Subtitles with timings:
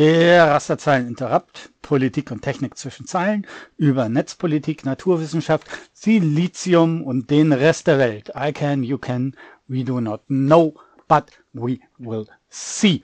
[0.00, 3.44] Der Rasterzeilen Interrupt, Politik und Technik zwischen Zeilen
[3.76, 8.30] über Netzpolitik, Naturwissenschaft, Silizium und den Rest der Welt.
[8.36, 9.34] I can, you can,
[9.66, 10.72] we do not know,
[11.08, 13.02] but we will see.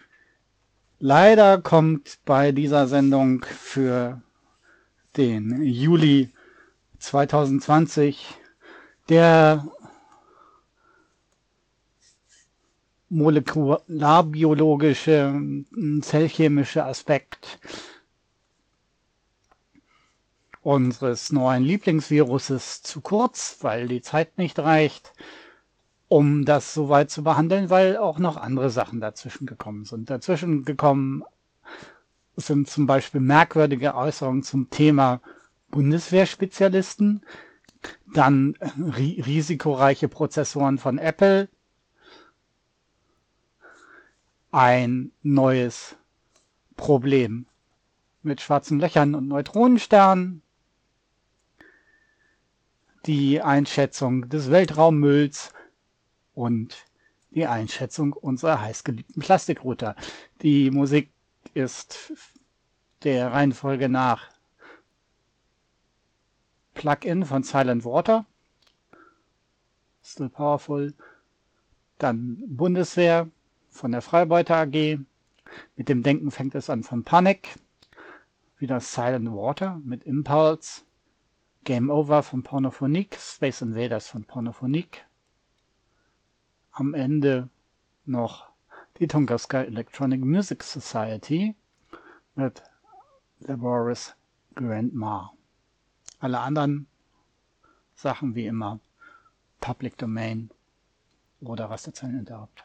[1.00, 4.22] Leider kommt bei dieser Sendung für
[5.16, 6.30] den Juli
[7.00, 8.36] 2020
[9.08, 9.66] der
[13.08, 15.40] molekularbiologische,
[16.02, 17.58] zellchemische Aspekt
[20.66, 25.12] unseres neuen Lieblingsviruses zu kurz, weil die Zeit nicht reicht,
[26.08, 30.10] um das soweit zu behandeln, weil auch noch andere Sachen dazwischen gekommen sind.
[30.10, 31.22] Dazwischen gekommen
[32.34, 35.20] sind zum Beispiel merkwürdige Äußerungen zum Thema
[35.70, 37.24] Bundeswehrspezialisten,
[38.12, 41.48] Dann ri risikoreiche Prozessoren von Apple.
[44.50, 45.94] Ein neues
[46.76, 47.46] Problem
[48.24, 50.42] mit schwarzen Löchern und Neutronensternen.
[53.06, 55.52] Die Einschätzung des Weltraummülls
[56.34, 56.76] und
[57.30, 59.94] die Einschätzung unserer heißgeliebten Plastikrouter.
[60.42, 61.10] Die Musik
[61.54, 62.12] ist
[63.04, 64.28] der Reihenfolge nach
[66.74, 68.26] Plugin von Silent Water,
[70.02, 70.92] Still Powerful,
[71.98, 73.28] dann Bundeswehr
[73.70, 74.98] von der Freibeuter AG,
[75.76, 77.54] mit dem Denken fängt es an von Panic,
[78.58, 80.85] wieder Silent Water mit Impulse,
[81.66, 85.04] Game Over von Pornophonique, Space Invaders von Pornophonique,
[86.70, 87.48] am Ende
[88.04, 88.46] noch
[89.00, 91.56] die Tunguska Electronic Music Society
[92.36, 92.62] mit
[93.40, 94.14] Laboris
[94.54, 95.32] Grandma.
[96.20, 96.86] Alle anderen
[97.96, 98.78] Sachen wie immer
[99.60, 100.50] Public Domain
[101.40, 102.64] oder Rasterzeilen Interrupt.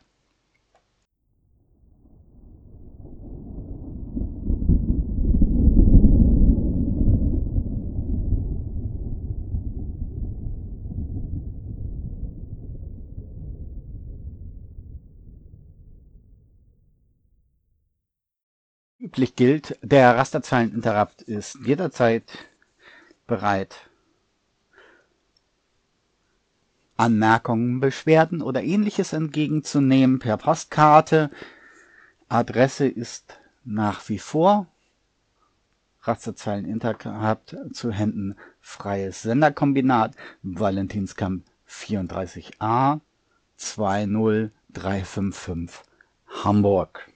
[19.12, 22.24] Üblich gilt, der Rasterzeileninterrupt ist jederzeit
[23.28, 23.76] bereit,
[26.96, 31.30] Anmerkungen, Beschwerden oder ähnliches entgegenzunehmen per Postkarte.
[32.30, 34.68] Adresse ist nach wie vor
[36.04, 43.02] Rasterzeileninterrupt zu Händen Freies Senderkombinat Valentinskamp 34a
[43.58, 45.82] 20355
[46.46, 47.11] Hamburg.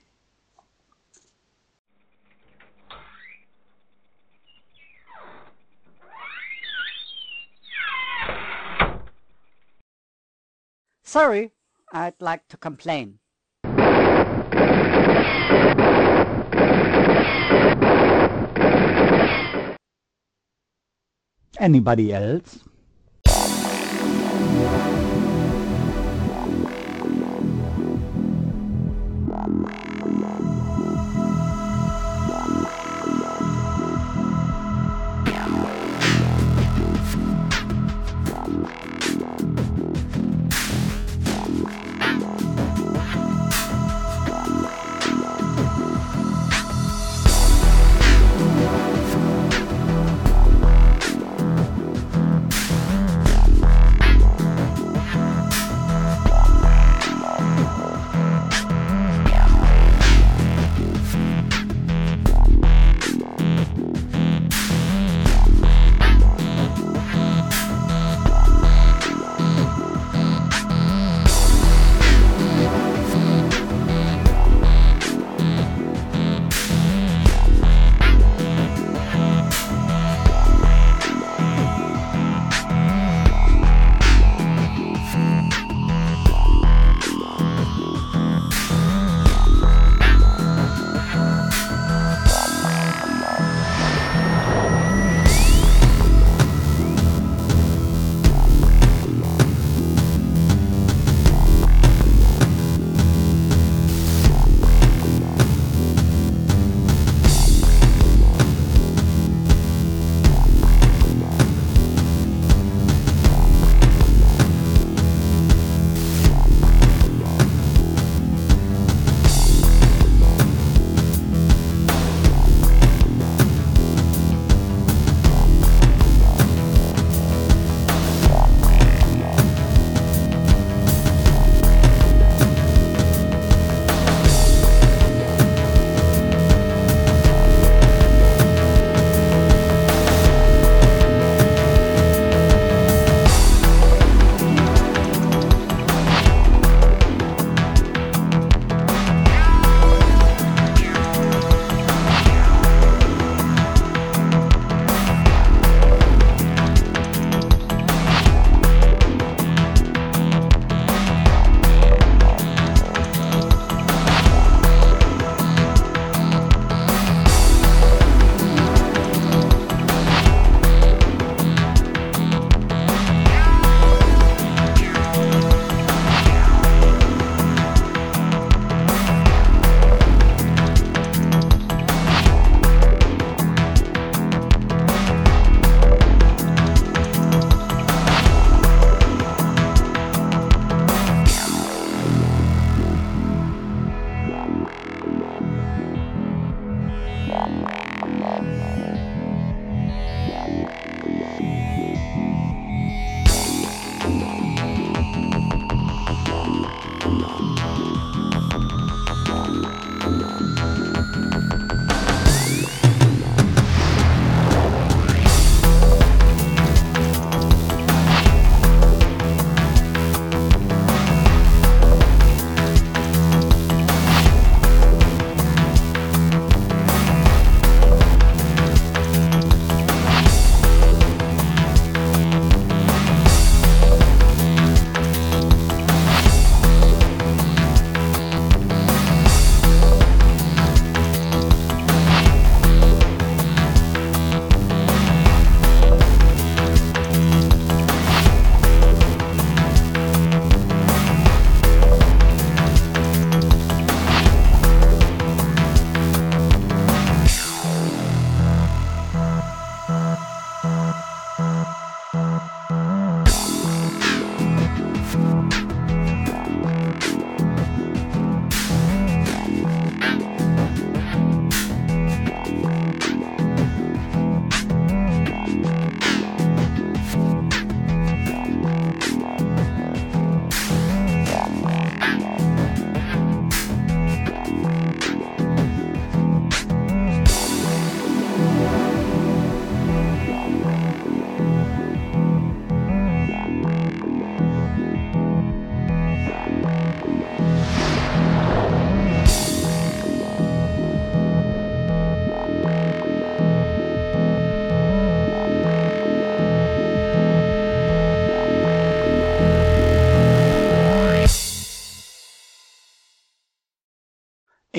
[11.06, 11.52] Sorry,
[11.92, 13.20] I'd like to complain.
[21.60, 22.58] Anybody else?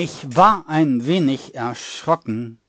[0.00, 2.60] Ich war ein wenig erschrocken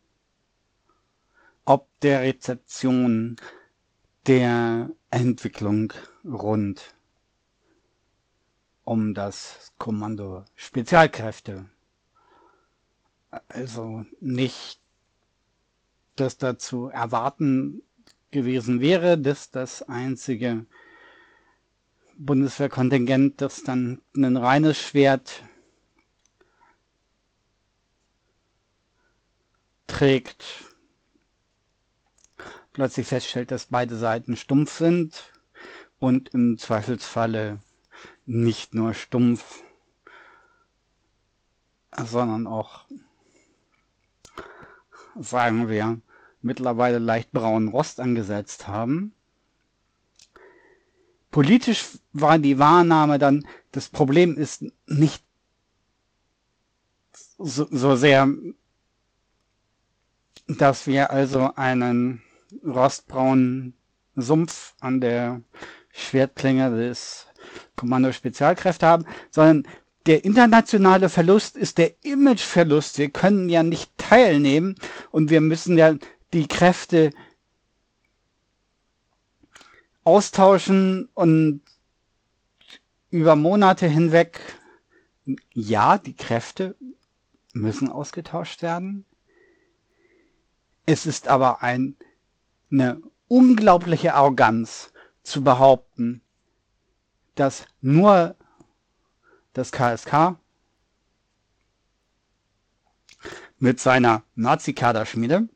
[1.64, 3.36] ob der Rezeption
[4.26, 5.94] der Entwicklung
[6.26, 6.96] rund
[8.84, 11.70] um das Kommando Spezialkräfte.
[13.48, 14.80] Also nicht,
[16.16, 17.84] dass dazu erwarten
[18.32, 20.66] gewesen wäre, dass das einzige
[22.18, 25.44] Bundeswehrkontingent, das dann ein reines Schwert
[29.90, 30.46] trägt,
[32.72, 35.34] plötzlich feststellt, dass beide Seiten stumpf sind
[36.00, 37.60] und im Zweifelsfalle
[38.26, 39.64] nicht nur stumpf,
[41.98, 42.86] sondern auch,
[45.20, 46.00] sagen wir,
[46.42, 49.14] mittlerweile leicht braunen Rost angesetzt haben.
[51.32, 55.24] Politisch war die Wahrnahme dann, das Problem ist nicht
[57.38, 58.28] so, so sehr,
[60.58, 62.22] dass wir also einen
[62.66, 63.74] rostbraunen
[64.16, 65.42] Sumpf an der
[65.92, 67.28] Schwertklinge des
[67.76, 69.68] Kommando Spezialkräfte haben, sondern
[70.06, 72.98] der internationale Verlust ist der Imageverlust.
[72.98, 74.76] Wir können ja nicht teilnehmen
[75.12, 75.96] und wir müssen ja
[76.34, 77.12] die Kräfte
[80.04, 81.62] austauschen und
[83.12, 84.40] über Monate hinweg,
[85.54, 86.76] ja, die Kräfte
[87.54, 89.06] müssen ausgetauscht werden.
[90.92, 91.96] Es ist aber ein
[92.72, 94.92] eine unglaubliche Arroganz
[95.22, 96.24] zu behaupten,
[97.36, 98.36] dass nur
[99.54, 100.40] das KSK
[103.60, 105.48] mit seiner Nazi-Kaderschmiede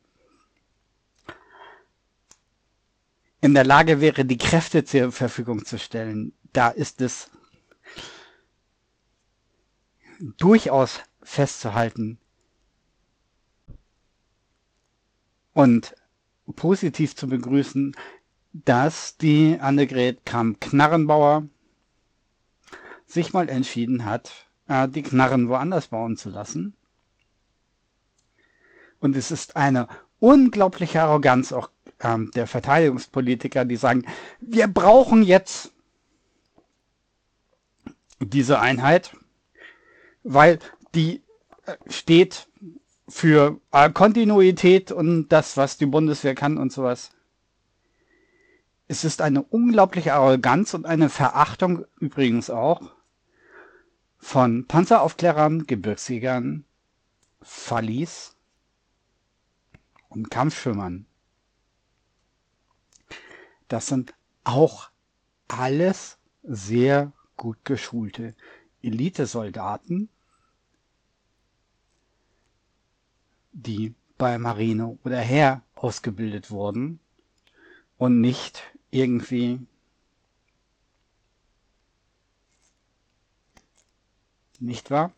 [3.40, 6.32] in der Lage wäre, die Kräfte zur Verfügung zu stellen.
[6.52, 7.28] Da ist es
[10.38, 12.20] durchaus festzuhalten.
[15.54, 15.94] Und
[16.56, 17.96] positiv zu begrüßen,
[18.52, 21.48] dass die Annegret Kramp-Knarrenbauer
[23.06, 26.76] sich mal entschieden hat, äh, die Knarren woanders bauen zu lassen.
[29.00, 31.70] Und es ist eine unglaubliche Arroganz auch
[32.00, 34.06] ähm, der Verteidigungspolitiker, die sagen,
[34.40, 35.72] wir brauchen jetzt
[38.20, 39.16] diese Einheit,
[40.22, 40.58] weil
[40.94, 41.22] die
[41.66, 42.48] äh, steht
[43.08, 47.10] für äh, Kontinuität und das, was die Bundeswehr kann und sowas.
[48.86, 52.92] Es ist eine unglaubliche Arroganz und eine Verachtung übrigens auch
[54.18, 56.64] von Panzeraufklärern, Gebirgsjägern,
[57.42, 58.36] Fallis
[60.08, 61.06] und Kampfschwimmern.
[63.68, 64.90] Das sind auch
[65.48, 68.34] alles sehr gut geschulte
[68.82, 70.08] Elitesoldaten,
[73.54, 76.98] die bei Marine oder Heer ausgebildet wurden
[77.96, 79.60] und nicht irgendwie
[84.60, 85.12] nicht wahr?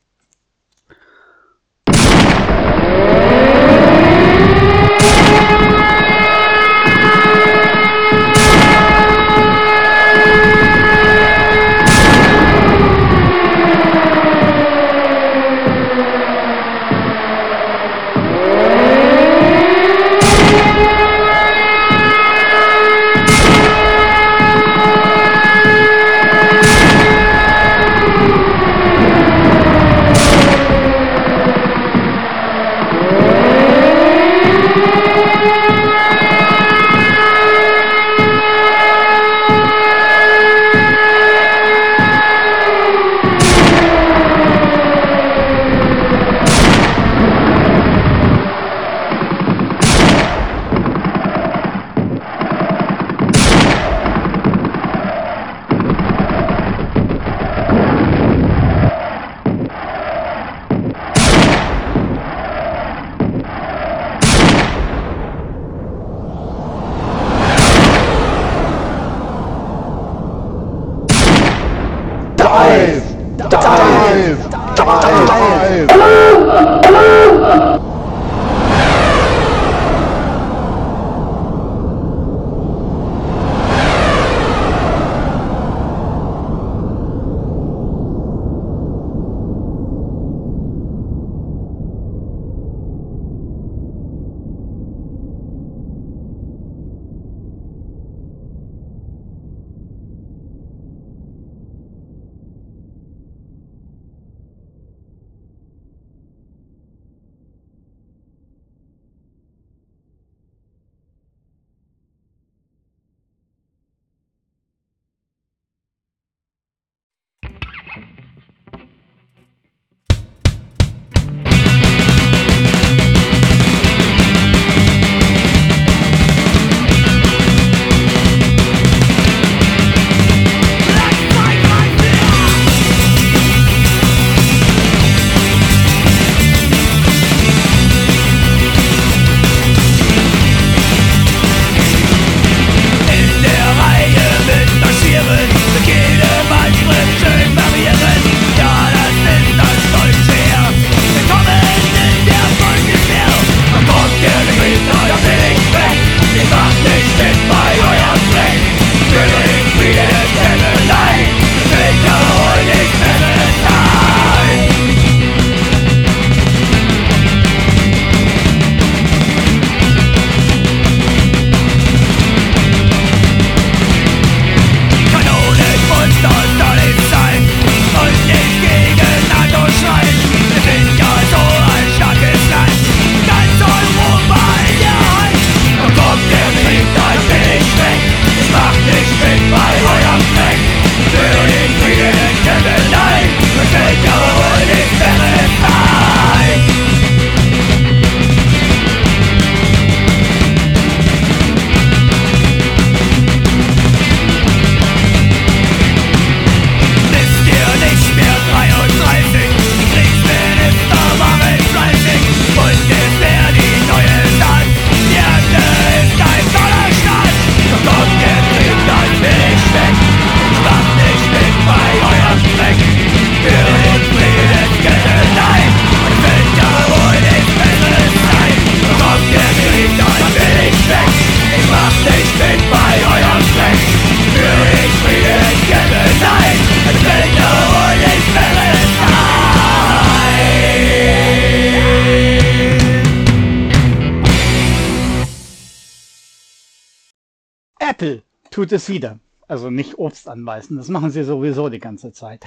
[248.72, 249.18] Es wieder.
[249.48, 252.46] Also nicht Obst anbeißen, das machen sie sowieso die ganze Zeit.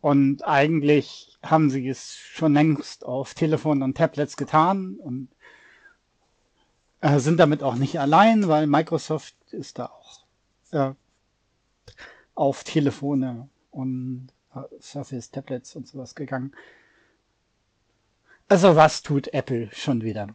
[0.00, 5.28] Und eigentlich haben sie es schon längst auf Telefon und Tablets getan und
[7.02, 10.24] äh, sind damit auch nicht allein, weil Microsoft ist da auch
[10.72, 10.94] äh,
[12.34, 16.52] auf Telefone und äh, Surface Tablets und sowas gegangen.
[18.48, 20.34] Also was tut Apple schon wieder?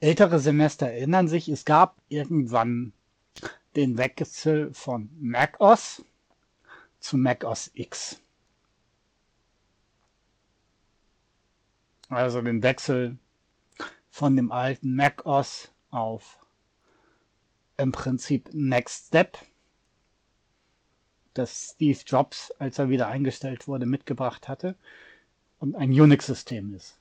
[0.00, 2.92] Ältere Semester erinnern sich, es gab irgendwann
[3.76, 6.04] den Wechsel von macOS
[7.00, 8.20] zu macOS X.
[12.08, 13.16] Also den Wechsel
[14.10, 16.38] von dem alten macOS auf
[17.78, 19.38] im Prinzip Next Step,
[21.34, 24.76] das Steve Jobs, als er wieder eingestellt wurde, mitgebracht hatte
[25.58, 26.95] und ein Unix-System ist.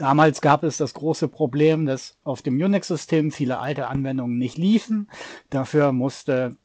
[0.00, 5.10] Damals gab es das große Problem, dass auf dem Unix-System viele alte Anwendungen nicht liefen.
[5.50, 6.56] Dafür musste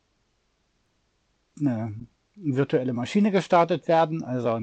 [1.60, 1.93] eine
[2.38, 4.62] virtuelle Maschine gestartet werden, also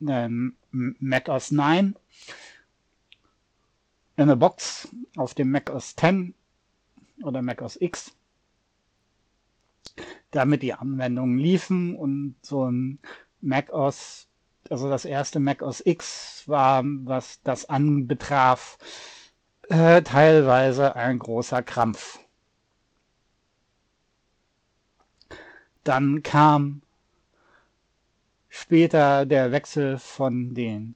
[0.00, 1.96] ein Mac OS 9
[4.14, 6.34] in eine Box auf dem Mac OS 10
[7.24, 8.14] oder Mac OS X,
[10.30, 13.00] damit die Anwendungen liefen und so ein
[13.40, 14.27] Mac OS
[14.70, 18.78] also das erste Mac OS X war, was das anbetraf,
[19.68, 22.18] äh, teilweise ein großer Krampf.
[25.84, 26.82] Dann kam
[28.48, 30.94] später der Wechsel von den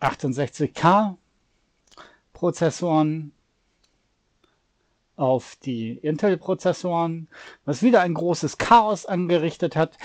[0.00, 1.16] 68K
[2.32, 3.33] Prozessoren
[5.16, 7.28] auf die Intel-Prozessoren,
[7.64, 9.96] was wieder ein großes Chaos angerichtet hat,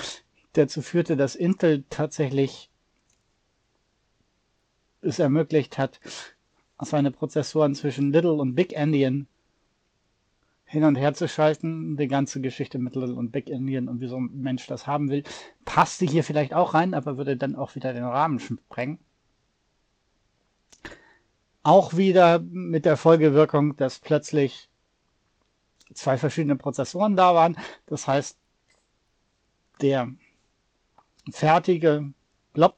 [0.54, 2.69] dazu führte, dass Intel tatsächlich
[5.02, 6.00] es ermöglicht hat,
[6.82, 9.28] seine Prozessoren zwischen Little und Big Endian
[10.65, 11.98] hin und her zu schalten.
[11.98, 15.24] Die ganze Geschichte mit Little und Big Endian und wieso ein Mensch das haben will,
[15.65, 19.00] passte hier vielleicht auch rein, aber würde dann auch wieder den Rahmen sprengen.
[21.63, 24.68] Auch wieder mit der Folgewirkung, dass plötzlich
[25.93, 27.58] zwei verschiedene Prozessoren da waren.
[27.86, 28.38] Das heißt,
[29.82, 30.10] der
[31.32, 32.12] fertige
[32.54, 32.75] Blob,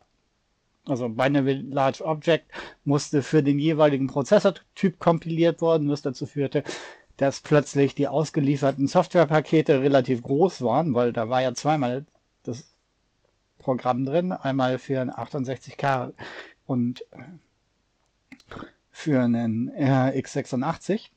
[0.86, 2.52] also Binary Large Object,
[2.84, 6.64] musste für den jeweiligen Prozessortyp kompiliert worden, was dazu führte,
[7.18, 12.06] dass plötzlich die ausgelieferten Softwarepakete relativ groß waren, weil da war ja zweimal
[12.44, 12.74] das
[13.60, 16.14] Programm drin, einmal für ein 68K
[16.66, 17.06] und
[18.90, 21.10] für einen x86.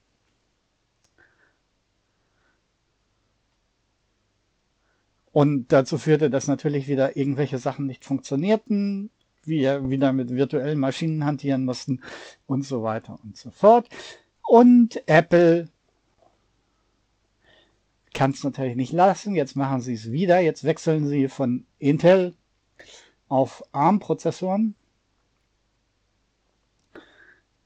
[5.35, 9.11] Und dazu führte das natürlich wieder irgendwelche Sachen nicht funktionierten,
[9.43, 12.03] wir wieder mit virtuellen Maschinen hantieren mussten
[12.47, 13.89] und so weiter und so fort.
[14.47, 15.69] Und Apple
[18.13, 19.35] kann es natürlich nicht lassen.
[19.35, 20.39] Jetzt machen sie es wieder.
[20.39, 22.37] Jetzt wechseln sie von Intel
[23.27, 24.77] auf ARM-Prozessoren.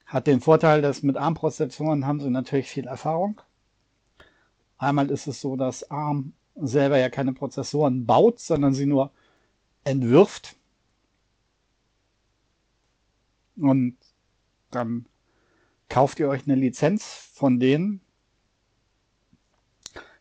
[0.06, 3.42] Hat den Vorteil, dass mit ARM-Prozessoren haben sie natürlich viel Erfahrung.
[4.78, 9.10] Einmal ist es so, dass ARM selber ja keine Prozessoren baut, sondern sie nur
[9.84, 10.56] entwirft.
[13.56, 13.96] Und
[14.70, 15.06] dann
[15.88, 18.00] kauft ihr euch eine Lizenz von denen.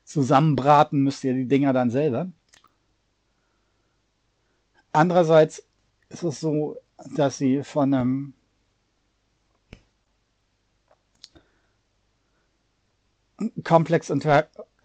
[0.04, 2.32] Zusammenbraten müsst ihr die Dinger dann selber.
[4.94, 5.64] Andererseits
[6.10, 6.78] ist es so,
[7.16, 8.34] dass sie von einem
[13.64, 14.10] Complex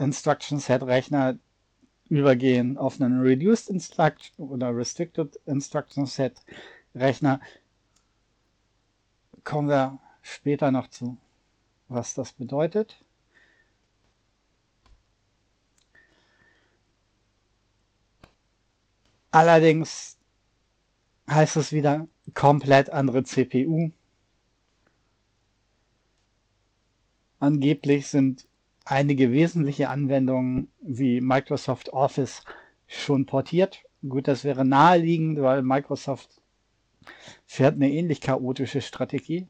[0.03, 1.39] Instruction Set Rechner
[2.09, 6.35] übergehen auf einen Reduced Instruction oder Restricted Instruction Set
[6.95, 7.41] Rechner.
[9.45, 11.17] Kommen wir später noch zu,
[11.89, 13.03] was das bedeutet.
[19.31, 20.19] Allerdings
[21.31, 23.91] heißt es wieder komplett andere CPU.
[27.39, 28.47] Angeblich sind
[28.85, 32.45] einige wesentliche Anwendungen wie Microsoft Office
[32.87, 33.83] schon portiert.
[34.09, 36.41] Gut, das wäre naheliegend, weil Microsoft
[37.47, 39.49] fährt eine ähnlich chaotische Strategie.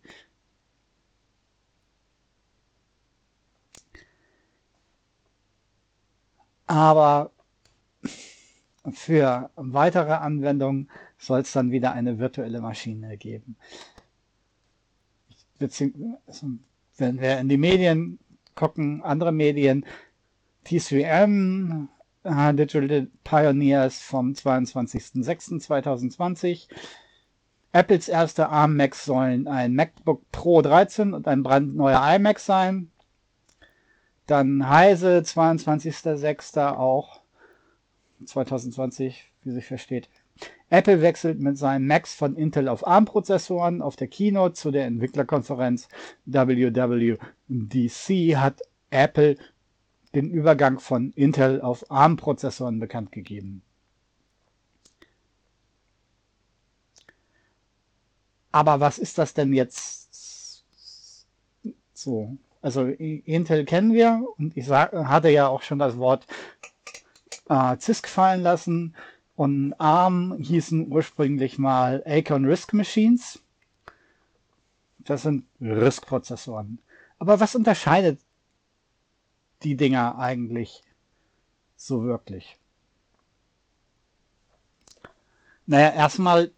[6.66, 7.30] Aber
[8.90, 13.56] für weitere Anwendungen soll es dann wieder eine virtuelle Maschine geben.
[15.60, 16.48] Also,
[16.96, 18.18] wenn wir in die Medien
[18.54, 19.84] gucken andere Medien.
[20.66, 21.88] T3M,
[22.24, 26.68] Digital Pioneers vom 22.06.2020.
[27.72, 32.92] Apples erste ARM Macs sollen ein MacBook Pro 13 und ein brandneuer iMac sein.
[34.26, 36.76] Dann Heise, 22.06.
[36.76, 37.22] auch
[38.24, 40.08] 2020, wie sich versteht.
[40.70, 43.82] Apple wechselt mit seinen Macs von Intel auf ARM-Prozessoren.
[43.82, 45.88] Auf der Keynote zu der Entwicklerkonferenz
[46.24, 47.18] WWDC
[48.36, 49.36] hat Apple
[50.14, 53.62] den Übergang von Intel auf ARM-Prozessoren bekannt gegeben.
[58.50, 60.64] Aber was ist das denn jetzt
[61.94, 62.36] so?
[62.60, 66.26] Also Intel kennen wir und ich sag, hatte ja auch schon das Wort
[67.48, 68.94] äh, CISC fallen lassen.
[69.34, 73.40] Und ARM hießen ursprünglich mal Acorn RISC Machines.
[74.98, 76.78] Das sind RISC-Prozessoren.
[77.18, 78.20] Aber was unterscheidet
[79.62, 80.82] die Dinger eigentlich
[81.76, 82.58] so wirklich?
[85.66, 86.50] Naja, erstmal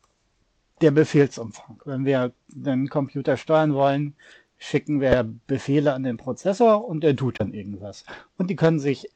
[0.81, 1.81] der Befehlsumfang.
[1.85, 4.17] Wenn wir den Computer steuern wollen,
[4.59, 8.05] schicken wir Befehle an den Prozessor und er tut dann irgendwas.
[8.37, 9.09] Und die können sich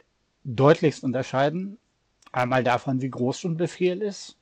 [0.45, 1.79] deutlichst unterscheiden
[2.33, 4.37] Einmal davon, wie groß so ein Befehl ist.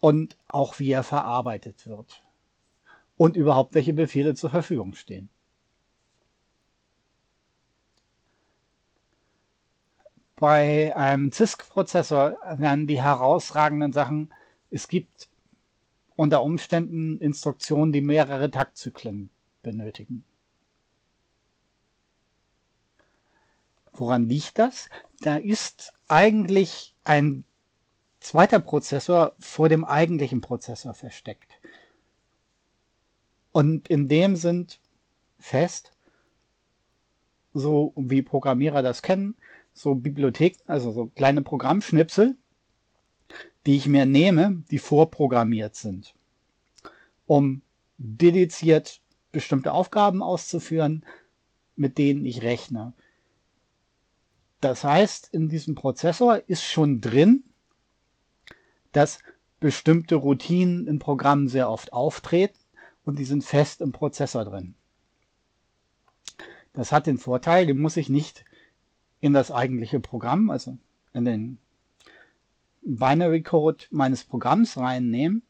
[0.00, 2.22] Und auch wie er verarbeitet wird.
[3.16, 5.28] Und überhaupt, welche Befehle zur Verfügung stehen.
[10.36, 14.32] Bei einem CISC-Prozessor werden die herausragenden Sachen,
[14.70, 15.28] es gibt
[16.16, 19.28] unter Umständen Instruktionen, die mehrere Taktzyklen
[19.62, 20.24] benötigen.
[23.92, 24.88] Woran liegt das?
[25.20, 27.44] Da ist eigentlich ein
[28.20, 31.50] zweiter Prozessor vor dem eigentlichen Prozessor versteckt.
[33.52, 34.80] Und in dem sind
[35.38, 35.92] fest,
[37.52, 39.34] so wie Programmierer das kennen,
[39.72, 42.36] so Bibliotheken, also so kleine Programmschnipsel,
[43.66, 46.14] die ich mir nehme, die vorprogrammiert sind,
[47.26, 47.62] um
[47.98, 49.00] dediziert
[49.32, 51.04] bestimmte Aufgaben auszuführen,
[51.76, 52.92] mit denen ich rechne.
[54.60, 57.44] Das heißt, in diesem Prozessor ist schon drin,
[58.92, 59.20] dass
[59.58, 62.58] bestimmte Routinen in Programmen sehr oft auftreten
[63.04, 64.74] und die sind fest im Prozessor drin.
[66.72, 68.44] Das hat den Vorteil, den muss ich nicht
[69.20, 70.78] in das eigentliche Programm, also
[71.12, 71.58] in den
[72.82, 75.42] Binary Code meines Programms reinnehmen,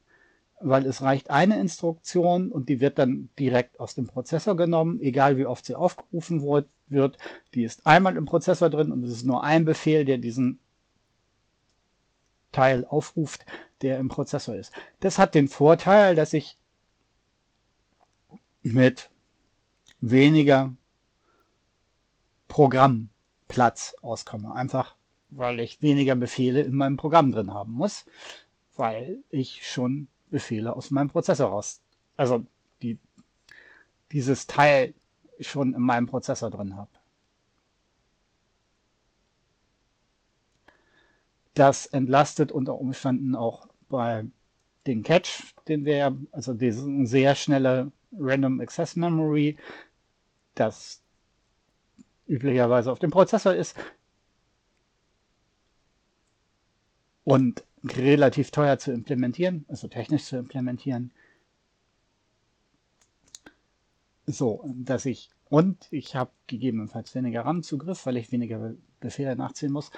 [0.60, 5.36] weil es reicht eine Instruktion und die wird dann direkt aus dem Prozessor genommen, egal
[5.36, 6.42] wie oft sie aufgerufen
[6.90, 7.18] wird.
[7.54, 10.58] Die ist einmal im Prozessor drin und es ist nur ein Befehl, der diesen
[12.52, 13.46] Teil aufruft,
[13.82, 14.72] der im Prozessor ist.
[15.00, 16.56] Das hat den Vorteil, dass ich
[18.62, 19.10] mit
[20.00, 20.74] weniger
[22.48, 24.54] Programmplatz auskomme.
[24.54, 24.96] Einfach
[25.30, 28.04] weil ich weniger Befehle in meinem Programm drin haben muss,
[28.76, 31.80] weil ich schon Befehle aus meinem Prozessor raus.
[32.16, 32.44] Also
[32.82, 32.98] die,
[34.12, 34.94] dieses Teil
[35.40, 36.90] schon in meinem Prozessor drin habe.
[41.54, 44.24] Das entlastet unter Umständen auch bei
[44.86, 49.56] den Catch, den wir, also diese sehr schnelle Random Access Memory,
[50.54, 51.02] das
[52.26, 53.76] üblicherweise auf dem Prozessor ist.
[57.24, 61.12] Und relativ teuer zu implementieren, also technisch zu implementieren.
[64.32, 69.90] So, dass ich, und ich habe gegebenenfalls weniger RAM-Zugriff, weil ich weniger Befehle nachziehen muss.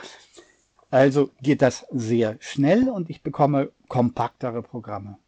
[0.90, 5.18] Also geht das sehr schnell und ich bekomme kompaktere Programme.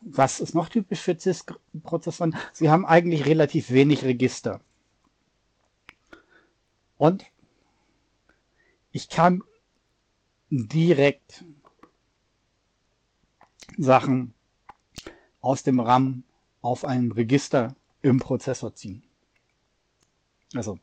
[0.00, 2.36] Was ist noch typisch für CISC-Prozessoren?
[2.52, 4.60] Sie haben eigentlich relativ wenig Register.
[6.98, 7.24] Und
[8.92, 9.42] ich kann
[10.50, 11.44] direkt
[13.78, 14.34] Sachen
[15.44, 16.24] aus dem RAM
[16.62, 19.02] auf ein Register im Prozessor ziehen.
[20.54, 20.78] Also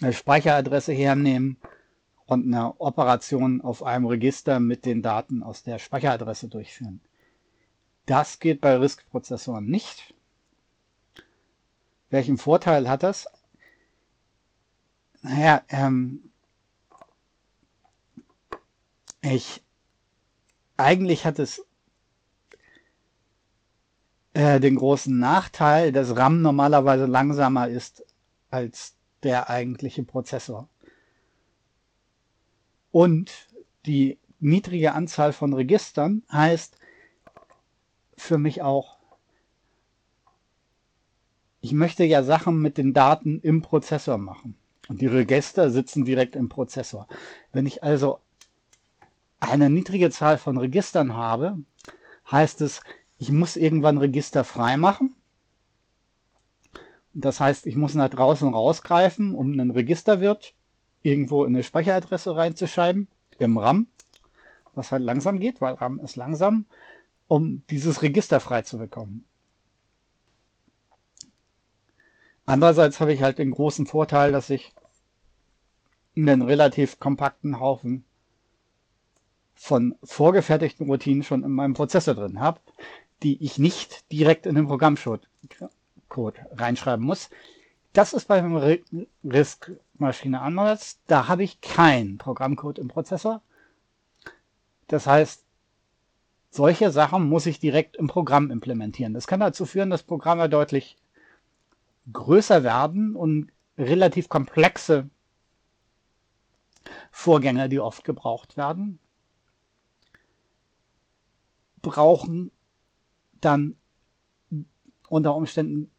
[0.00, 1.56] eine Speicheradresse hernehmen
[2.26, 7.00] und eine Operation auf einem Register mit den Daten aus der Speicheradresse durchführen.
[8.06, 10.14] Das geht bei RISC-Prozessoren nicht.
[12.10, 13.26] Welchen Vorteil hat das?
[15.22, 16.30] Naja, ähm,
[19.22, 19.62] ich,
[20.76, 21.64] eigentlich hat es
[24.34, 28.04] äh, den großen Nachteil, dass RAM normalerweise langsamer ist
[28.50, 30.68] als der eigentliche Prozessor.
[32.90, 33.32] Und
[33.86, 36.76] die niedrige Anzahl von Registern heißt
[38.16, 38.98] für mich auch,
[41.60, 44.56] ich möchte ja Sachen mit den Daten im Prozessor machen.
[44.88, 47.08] Und die Register sitzen direkt im Prozessor.
[47.52, 48.18] Wenn ich also
[49.40, 51.58] eine niedrige Zahl von Registern habe,
[52.30, 52.80] heißt es,
[53.18, 55.14] ich muss irgendwann Register freimachen.
[57.12, 60.54] Das heißt, ich muss nach draußen rausgreifen, um einen Registerwirt
[61.02, 63.86] irgendwo in eine Speicheradresse reinzuschreiben, im RAM,
[64.74, 66.66] was halt langsam geht, weil RAM ist langsam,
[67.28, 69.24] um dieses Register frei zu bekommen.
[72.46, 74.72] Andererseits habe ich halt den großen Vorteil, dass ich
[76.16, 78.04] einen relativ kompakten Haufen
[79.54, 82.60] von vorgefertigten Routinen schon in meinem Prozessor drin habe,
[83.24, 85.26] die ich nicht direkt in den Programmcode
[86.52, 87.30] reinschreiben muss.
[87.94, 88.78] Das ist bei einer
[89.24, 91.00] RISC-Maschine anders.
[91.06, 93.40] Da habe ich keinen Programmcode im Prozessor.
[94.88, 95.44] Das heißt,
[96.50, 99.14] solche Sachen muss ich direkt im Programm implementieren.
[99.14, 100.96] Das kann dazu führen, dass Programme deutlich
[102.12, 105.08] größer werden und relativ komplexe
[107.10, 108.98] Vorgänge, die oft gebraucht werden,
[111.80, 112.50] brauchen
[113.44, 113.76] dann
[115.08, 115.90] unter Umständen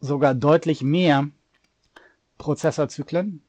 [0.00, 1.30] sogar deutlich mehr
[2.38, 3.42] Prozessorzyklen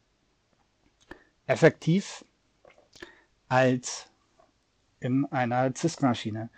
[1.47, 2.25] effektiv
[3.47, 4.09] als
[4.99, 6.49] in einer CISC-Maschine.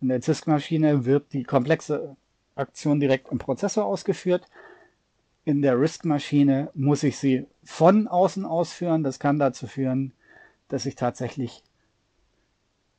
[0.00, 2.16] In der CISC-Maschine wird die komplexe
[2.54, 4.46] Aktion direkt im Prozessor ausgeführt.
[5.44, 9.02] In der RISC-Maschine muss ich sie von außen ausführen.
[9.02, 10.12] Das kann dazu führen,
[10.68, 11.62] dass ich tatsächlich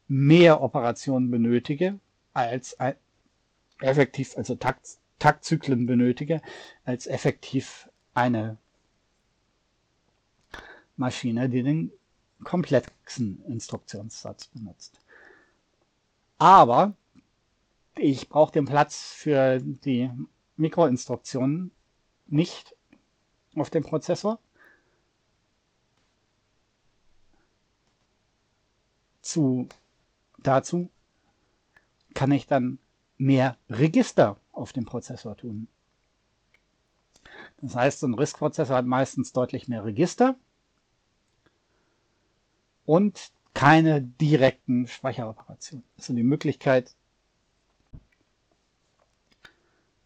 [0.08, 2.00] mehr Operationen benötige
[2.36, 2.78] als
[3.80, 6.42] effektiv, also Takt, Taktzyklen benötige,
[6.84, 8.58] als effektiv eine
[10.98, 11.92] Maschine, die den
[12.44, 15.00] komplexen Instruktionssatz benutzt.
[16.38, 16.94] Aber
[17.98, 20.12] ich brauche den Platz für die
[20.58, 21.72] Mikroinstruktionen
[22.28, 22.76] nicht
[23.56, 24.40] auf dem Prozessor.
[29.22, 29.70] Zu,
[30.40, 30.90] dazu
[32.16, 32.80] kann ich dann
[33.18, 35.68] mehr Register auf dem Prozessor tun.
[37.58, 40.36] Das heißt, so ein RISC-Prozessor hat meistens deutlich mehr Register
[42.86, 45.86] und keine direkten Speicheroperationen.
[45.98, 46.96] Also die Möglichkeit,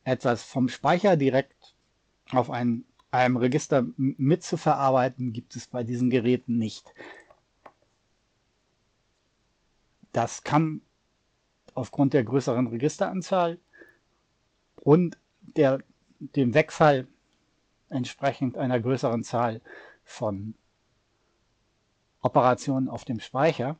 [0.04, 1.76] etwas vom Speicher direkt
[2.32, 6.93] auf ein, einem Register mitzuverarbeiten, gibt es bei diesen Geräten nicht.
[10.12, 10.82] Das kann
[11.79, 13.57] aufgrund der größeren Registeranzahl
[14.75, 15.81] und der,
[16.19, 17.07] dem Wegfall
[17.87, 19.61] entsprechend einer größeren Zahl
[20.03, 20.55] von
[22.19, 23.79] Operationen auf dem Speicher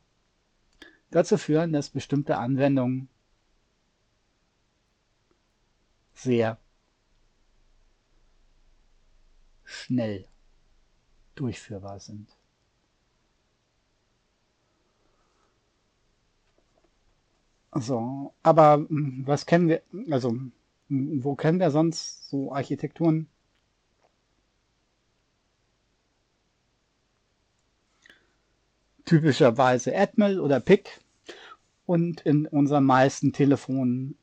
[1.12, 3.09] dazu führen, dass bestimmte Anwendungen
[6.13, 6.57] sehr
[9.65, 10.25] schnell
[11.35, 12.38] durchführbar sind.
[17.73, 20.32] So, aber hm, was kennen wir, also
[20.89, 23.27] hm, wo kennen wir sonst so Architekturen?
[29.05, 31.01] Typischerweise Atmel oder PIC
[31.86, 34.15] und in unseren meisten Telefonen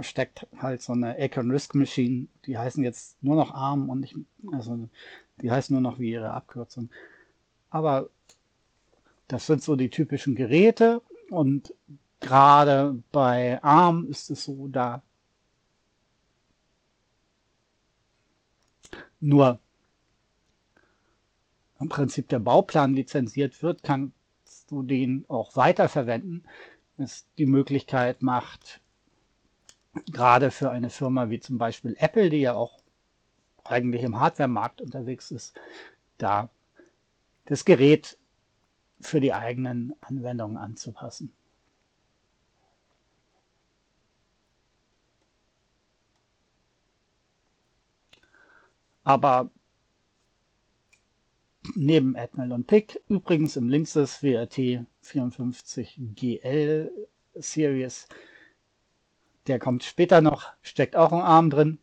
[0.00, 2.28] steckt halt so eine Acorn Risk Machine.
[2.46, 4.14] Die heißen jetzt nur noch ARM und ich,
[4.52, 4.88] also
[5.42, 6.90] die heißen nur noch wie ihre Abkürzung.
[7.70, 8.08] Aber
[9.28, 11.74] das sind so die typischen Geräte und
[12.20, 15.02] gerade bei ARM ist es so, da
[19.20, 19.58] nur
[21.78, 26.44] im Prinzip der Bauplan lizenziert wird, kannst du den auch weiterverwenden.
[26.98, 28.80] Es die Möglichkeit macht,
[30.12, 32.78] gerade für eine Firma wie zum Beispiel Apple, die ja auch
[33.64, 35.58] eigentlich im Hardware-Markt unterwegs ist,
[36.18, 36.50] da
[37.46, 38.18] das Gerät
[39.00, 41.32] für die eigenen Anwendungen anzupassen.
[49.10, 49.50] Aber
[51.74, 56.90] neben Admiral und PIC, übrigens im Linksys WRT 54GL
[57.34, 58.06] Series
[59.48, 61.80] der kommt später noch, steckt auch ein Arm drin.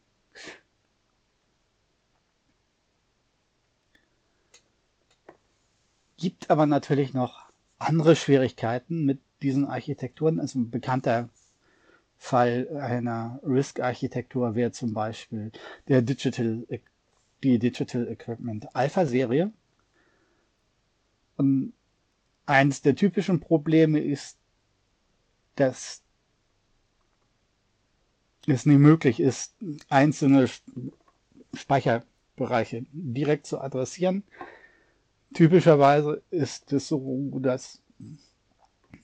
[6.15, 10.39] Gibt aber natürlich noch andere Schwierigkeiten mit diesen Architekturen.
[10.39, 11.27] Also ein bekannter
[12.15, 15.51] Fall einer RISC-Architektur wäre zum Beispiel
[15.89, 16.65] der Digital,
[17.43, 19.51] die Digital Equipment Alpha Serie.
[21.37, 21.73] Und
[22.45, 24.37] eines der typischen Probleme ist,
[25.55, 26.01] dass
[28.47, 29.55] es nicht möglich ist,
[29.89, 30.49] einzelne
[31.53, 32.03] Speicher
[32.35, 34.23] Bereiche direkt zu adressieren.
[35.33, 37.81] Typischerweise ist es so, dass,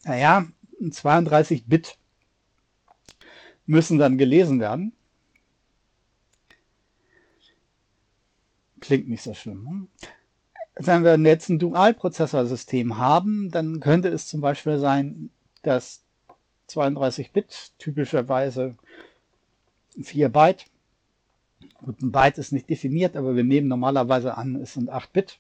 [0.04, 0.48] naja,
[0.90, 1.98] 32 Bit
[3.66, 4.94] müssen dann gelesen werden.
[8.84, 9.64] Klingt nicht so schlimm.
[9.64, 9.88] Ne?
[10.76, 15.30] Wenn wir jetzt ein Dualprozessorsystem haben, dann könnte es zum Beispiel sein,
[15.62, 16.04] dass
[16.68, 18.76] 32 Bit typischerweise
[20.02, 20.66] 4 Byte.
[21.78, 25.40] Gut, ein Byte ist nicht definiert, aber wir nehmen normalerweise an, es sind 8 Bit.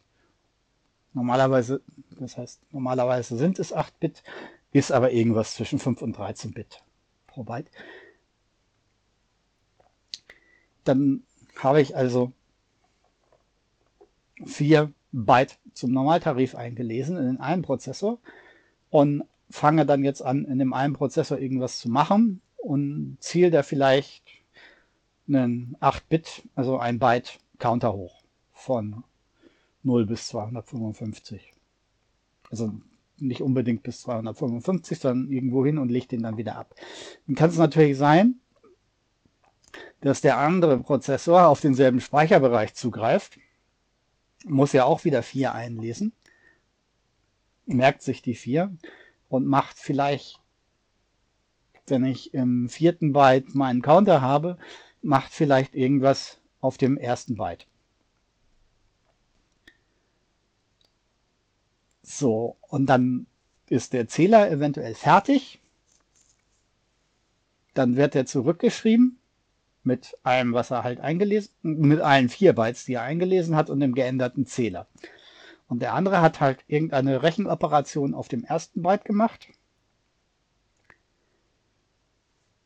[1.11, 1.81] Normalerweise,
[2.17, 4.23] das heißt, normalerweise sind es 8 Bit,
[4.71, 6.81] ist aber irgendwas zwischen 5 und 13 Bit
[7.27, 7.69] pro Byte.
[10.85, 11.23] Dann
[11.57, 12.31] habe ich also
[14.45, 18.19] 4 Byte zum Normaltarif eingelesen in einen Prozessor
[18.89, 23.63] und fange dann jetzt an, in dem einen Prozessor irgendwas zu machen und ziehe da
[23.63, 24.23] vielleicht
[25.27, 28.23] einen 8-Bit, also ein Byte Counter hoch
[28.53, 29.03] von
[29.83, 31.53] 0 bis 255.
[32.49, 32.73] Also
[33.17, 36.75] nicht unbedingt bis 255, sondern irgendwo hin und legt den dann wieder ab.
[37.27, 38.35] Dann kann es natürlich sein,
[40.01, 43.39] dass der andere Prozessor auf denselben Speicherbereich zugreift.
[44.45, 46.13] Muss ja auch wieder 4 einlesen.
[47.65, 48.75] Merkt sich die 4
[49.29, 50.39] und macht vielleicht,
[51.87, 54.57] wenn ich im vierten Byte meinen Counter habe,
[55.01, 57.67] macht vielleicht irgendwas auf dem ersten Byte.
[62.01, 63.27] So, und dann
[63.69, 65.59] ist der Zähler eventuell fertig.
[67.73, 69.19] Dann wird er zurückgeschrieben
[69.83, 73.79] mit allem, was er halt eingelesen, mit allen vier Bytes, die er eingelesen hat und
[73.79, 74.87] dem geänderten Zähler.
[75.67, 79.47] Und der andere hat halt irgendeine Rechenoperation auf dem ersten Byte gemacht,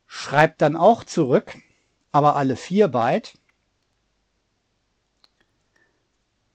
[0.05, 1.57] schreibt dann auch zurück,
[2.11, 3.37] aber alle vier Byte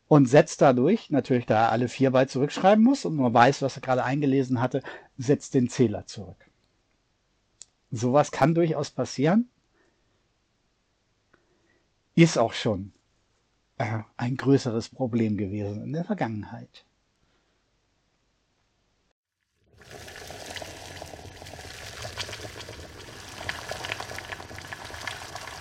[0.08, 3.76] und setzt dadurch, natürlich da er alle vier Byte zurückschreiben muss und nur weiß, was
[3.76, 4.82] er gerade eingelesen hatte,
[5.16, 6.50] setzt den Zähler zurück.
[7.90, 9.48] Sowas kann durchaus passieren.
[12.14, 12.92] Ist auch schon
[13.78, 16.84] äh, ein größeres Problem gewesen in der Vergangenheit.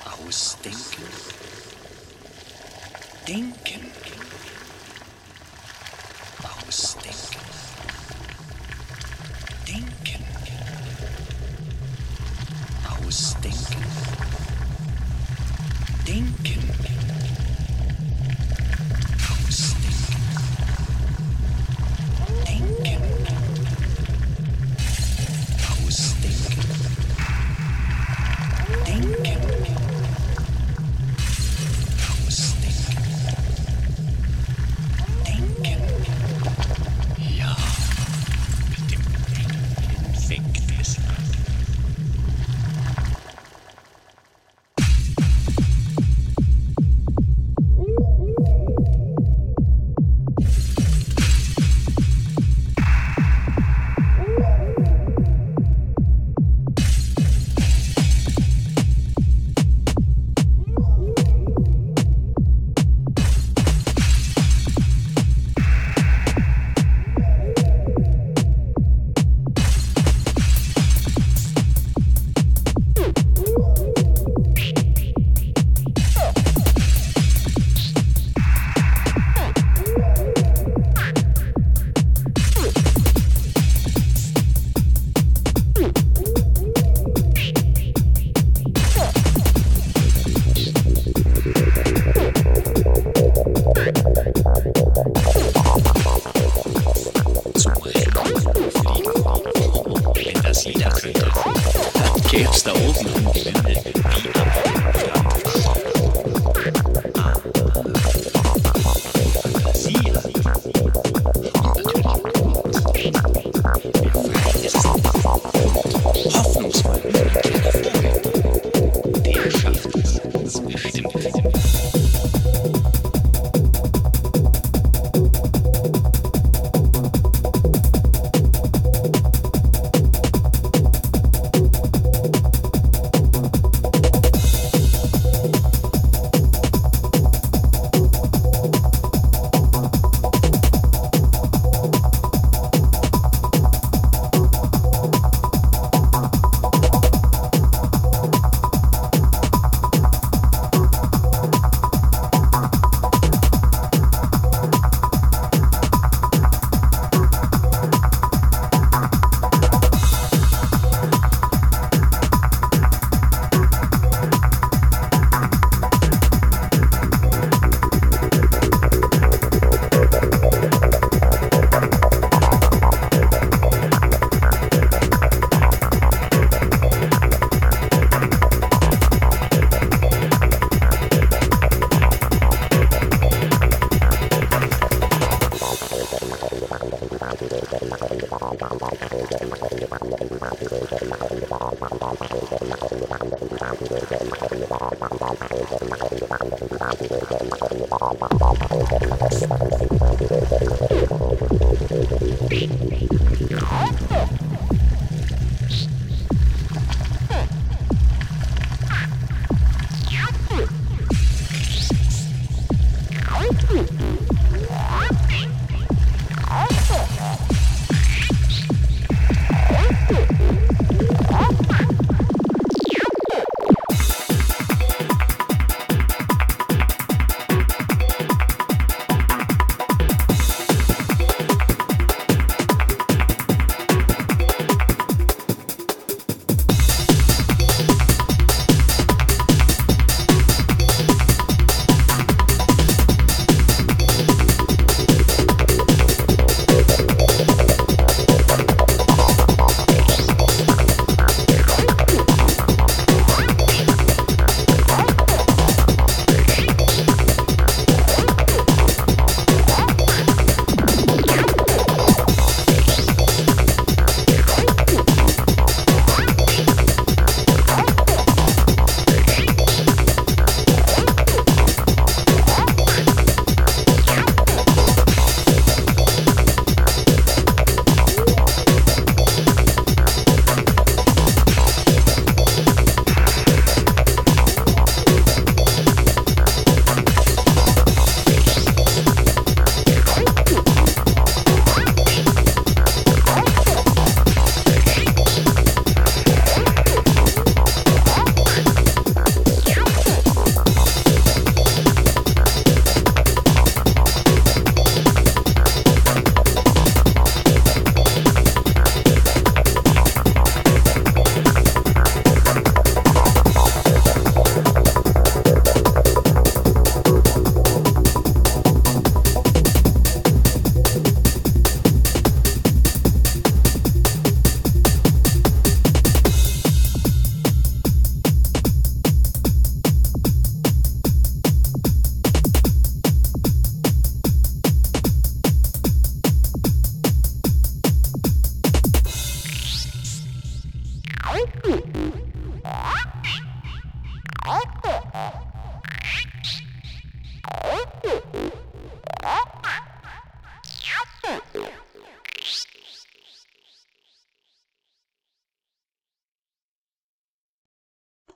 [0.03, 1.03] Ausdenken.
[3.27, 3.91] Denken.
[6.43, 7.39] Ausdenken.
[9.65, 10.25] Denken.
[13.05, 14.40] Ausdenken.
[16.07, 17.00] Denken.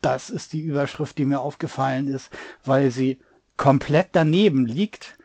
[0.00, 2.30] Das ist die Überschrift, die mir aufgefallen ist,
[2.64, 3.20] weil sie
[3.58, 5.18] komplett daneben liegt,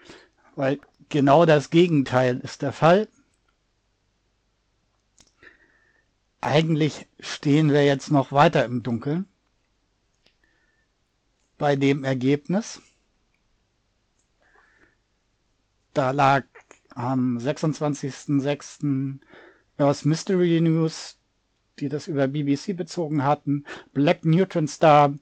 [0.56, 3.08] weil genau das Gegenteil ist der Fall.
[6.42, 9.30] Eigentlich stehen wir jetzt noch weiter im Dunkeln
[11.58, 12.82] bei dem Ergebnis.
[15.94, 16.44] Da lag
[16.90, 19.20] am 26.06.
[19.78, 21.18] aus Mystery News,
[21.80, 25.14] die das über BBC bezogen hatten, Black Neutron Star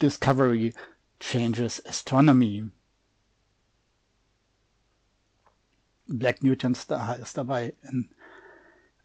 [0.00, 0.74] Discovery
[1.20, 2.70] Changes Astronomy.
[6.06, 8.08] Black Neutron Star ist dabei in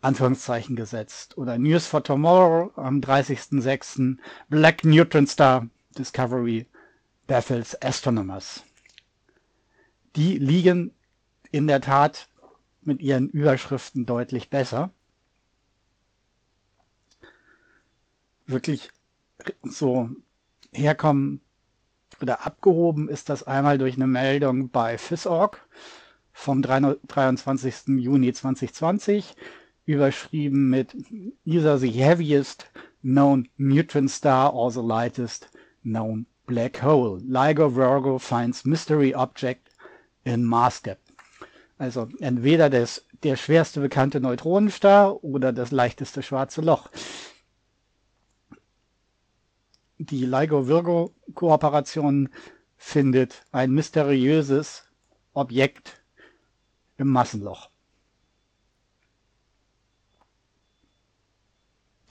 [0.03, 1.37] Anführungszeichen gesetzt.
[1.37, 4.17] Oder News for Tomorrow am 30.06.
[4.49, 6.67] Black Neutron Star Discovery
[7.27, 8.63] baffles astronomers.
[10.15, 10.93] Die liegen
[11.51, 12.27] in der Tat
[12.81, 14.91] mit ihren Überschriften deutlich besser.
[18.45, 18.91] Wirklich
[19.63, 20.09] so
[20.73, 21.41] herkommen
[22.21, 25.57] oder abgehoben ist das einmal durch eine Meldung bei FISORG
[26.33, 27.99] vom 23.
[27.99, 29.35] Juni 2020
[29.85, 30.95] überschrieben mit
[31.45, 32.65] either the heaviest
[33.01, 35.49] known neutron star or the lightest
[35.83, 37.19] known black hole.
[37.19, 39.69] LIGO Virgo finds mystery object
[40.23, 40.99] in mass gap.
[41.77, 46.91] Also entweder das der schwerste bekannte Neutronenstar oder das leichteste schwarze Loch.
[49.97, 52.29] Die LIGO-Virgo-Kooperation
[52.75, 54.83] findet ein mysteriöses
[55.33, 56.03] Objekt
[56.97, 57.69] im Massenloch.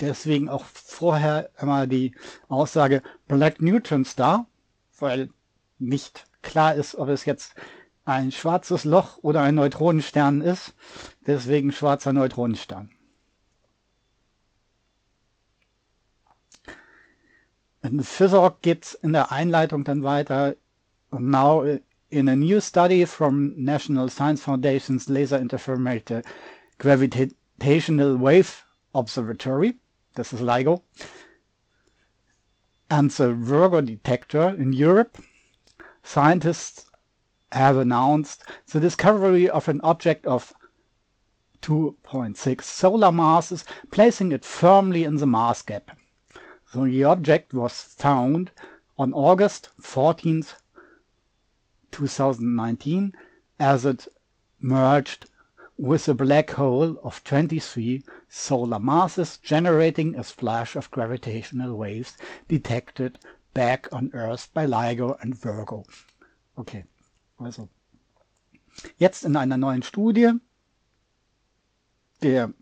[0.00, 2.14] Deswegen auch vorher immer die
[2.48, 4.46] Aussage Black Newton Star,
[4.98, 5.30] weil
[5.78, 7.54] nicht klar ist, ob es jetzt
[8.04, 10.74] ein schwarzes Loch oder ein Neutronenstern ist.
[11.26, 12.90] Deswegen schwarzer Neutronenstern.
[17.82, 20.56] In Physok geht's in der Einleitung dann weiter.
[21.10, 21.64] Now
[22.10, 26.22] in a new study from National Science Foundation's Laser Interferometer
[26.78, 29.74] Gravitational Wave Observatory,
[30.14, 30.82] this is LIGO,
[32.90, 35.18] and the Virgo detector in Europe,
[36.02, 36.90] scientists
[37.52, 40.52] have announced the discovery of an object of
[41.62, 45.96] 2.6 solar masses, placing it firmly in the mass gap.
[46.72, 48.50] So the object was found
[48.98, 50.54] on August 14th,
[51.92, 53.12] 2019
[53.58, 54.08] as it
[54.60, 55.26] merged
[55.82, 62.16] with a black hole of 23 solar masses generating a splash of gravitational waves
[62.46, 63.18] detected
[63.52, 65.82] back on Earth by LIGO and Virgo.
[66.56, 66.84] Okay,
[67.36, 67.68] also
[68.98, 70.30] jetzt in einer neuen Studie
[72.22, 72.54] der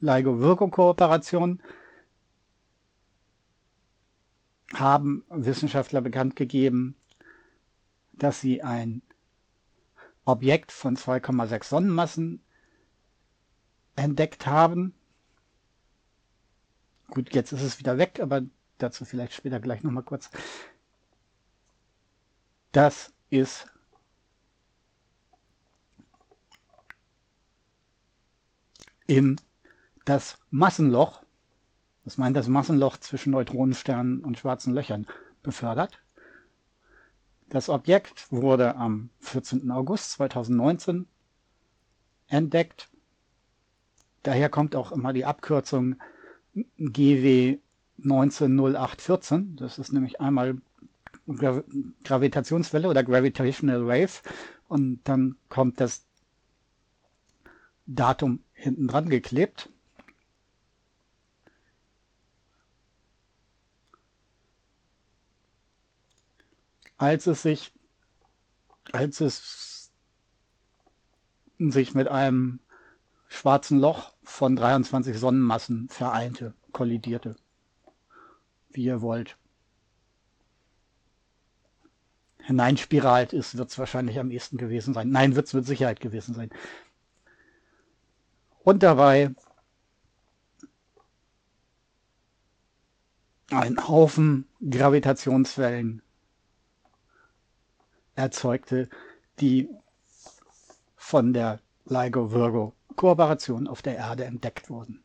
[0.00, 1.62] LIGO-Virgo-Kooperation
[4.74, 6.96] haben Wissenschaftler bekannt gegeben,
[8.12, 9.00] dass sie ein
[10.30, 12.42] Objekt von 2,6 Sonnenmassen
[13.96, 14.94] entdeckt haben.
[17.08, 18.42] Gut, jetzt ist es wieder weg, aber
[18.78, 20.30] dazu vielleicht später gleich nochmal kurz.
[22.72, 23.68] Das ist
[29.06, 29.40] in
[30.04, 31.24] das Massenloch,
[32.04, 35.06] das meint das Massenloch zwischen Neutronensternen und schwarzen Löchern,
[35.42, 36.00] befördert.
[37.50, 39.72] Das Objekt wurde am 14.
[39.72, 41.06] August 2019
[42.28, 42.88] entdeckt.
[44.22, 45.96] Daher kommt auch immer die Abkürzung
[46.78, 47.58] GW
[48.04, 49.56] 190814.
[49.56, 50.58] Das ist nämlich einmal
[51.26, 51.64] Gra
[52.04, 54.22] Gravitationswelle oder Gravitational Wave
[54.68, 56.06] und dann kommt das
[57.86, 59.70] Datum hinten dran geklebt.
[67.00, 67.72] Als es sich,
[68.92, 69.90] als es
[71.58, 72.60] sich mit einem
[73.26, 77.36] schwarzen Loch von 23 Sonnenmassen vereinte, kollidierte.
[78.68, 79.38] Wie ihr wollt.
[82.42, 85.08] Hineinspiralt ist, wird es wahrscheinlich am ehesten gewesen sein.
[85.08, 86.50] Nein, wird es mit Sicherheit gewesen sein.
[88.62, 89.34] Und dabei
[93.50, 96.02] ein Haufen Gravitationswellen
[98.20, 98.88] erzeugte,
[99.40, 99.68] die
[100.96, 105.02] von der LIGO-Virgo-Kooperation auf der Erde entdeckt wurden.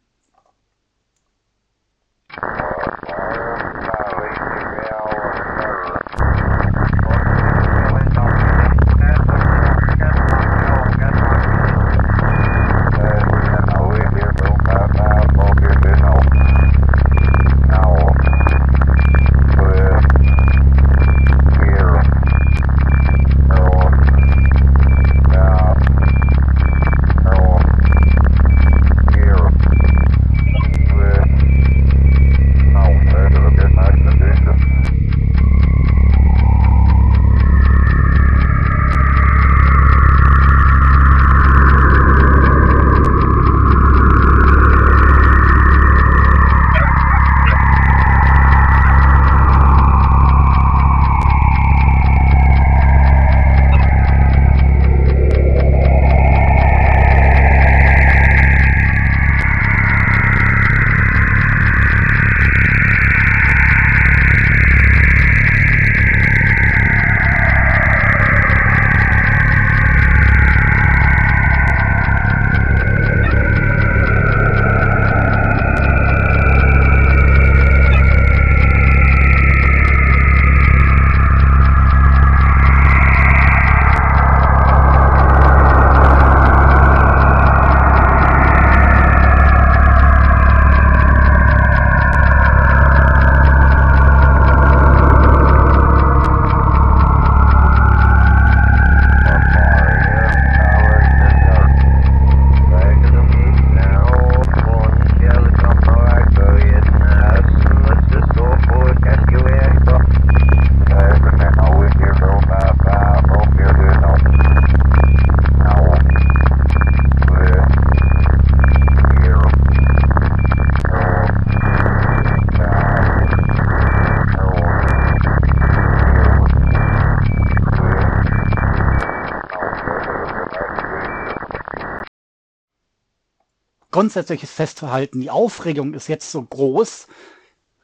[133.96, 137.08] Grundsätzlich ist festzuhalten, die Aufregung ist jetzt so groß,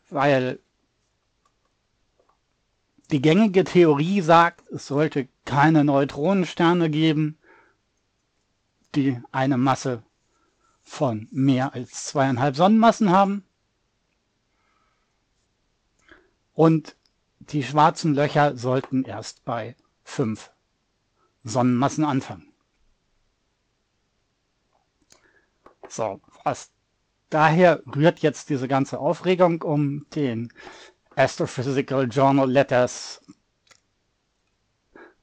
[0.09, 0.59] weil
[3.11, 7.37] die gängige Theorie sagt, es sollte keine Neutronensterne geben,
[8.93, 10.03] die eine Masse
[10.83, 13.45] von mehr als zweieinhalb Sonnenmassen haben.
[16.53, 16.97] Und
[17.39, 20.51] die schwarzen Löcher sollten erst bei fünf
[21.45, 22.50] Sonnenmassen anfangen.
[25.91, 26.71] So, was
[27.29, 30.53] daher rührt jetzt diese ganze Aufregung um den
[31.17, 33.21] Astrophysical Journal Letters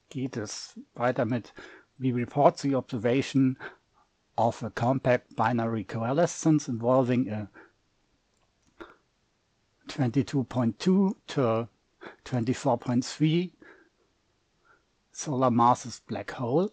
[0.09, 1.53] geht es weiter mit
[1.97, 3.57] We report the observation
[4.37, 7.49] of a compact binary coalescence involving a
[9.87, 11.67] 22.2 to
[12.25, 13.51] 24.3
[15.11, 16.71] solar masses black hole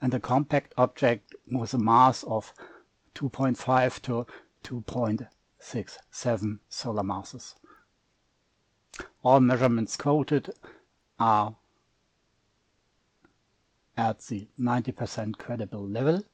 [0.00, 2.52] and a compact object with a mass of
[3.14, 4.26] 2.5 to
[4.64, 7.54] 2.67 solar masses.
[9.22, 10.52] All measurements quoted
[11.20, 11.54] are
[13.96, 16.24] at the 90% credible level.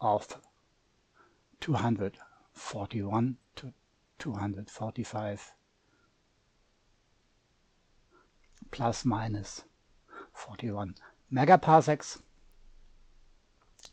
[0.00, 0.40] of
[1.60, 3.72] 241 to
[4.18, 5.52] 245
[8.70, 9.64] plus minus
[10.32, 10.94] 41
[11.32, 12.20] megaparsecs.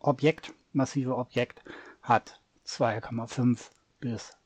[0.00, 1.62] Objekt, massive Objekt,
[2.02, 4.36] hat 2,5 bis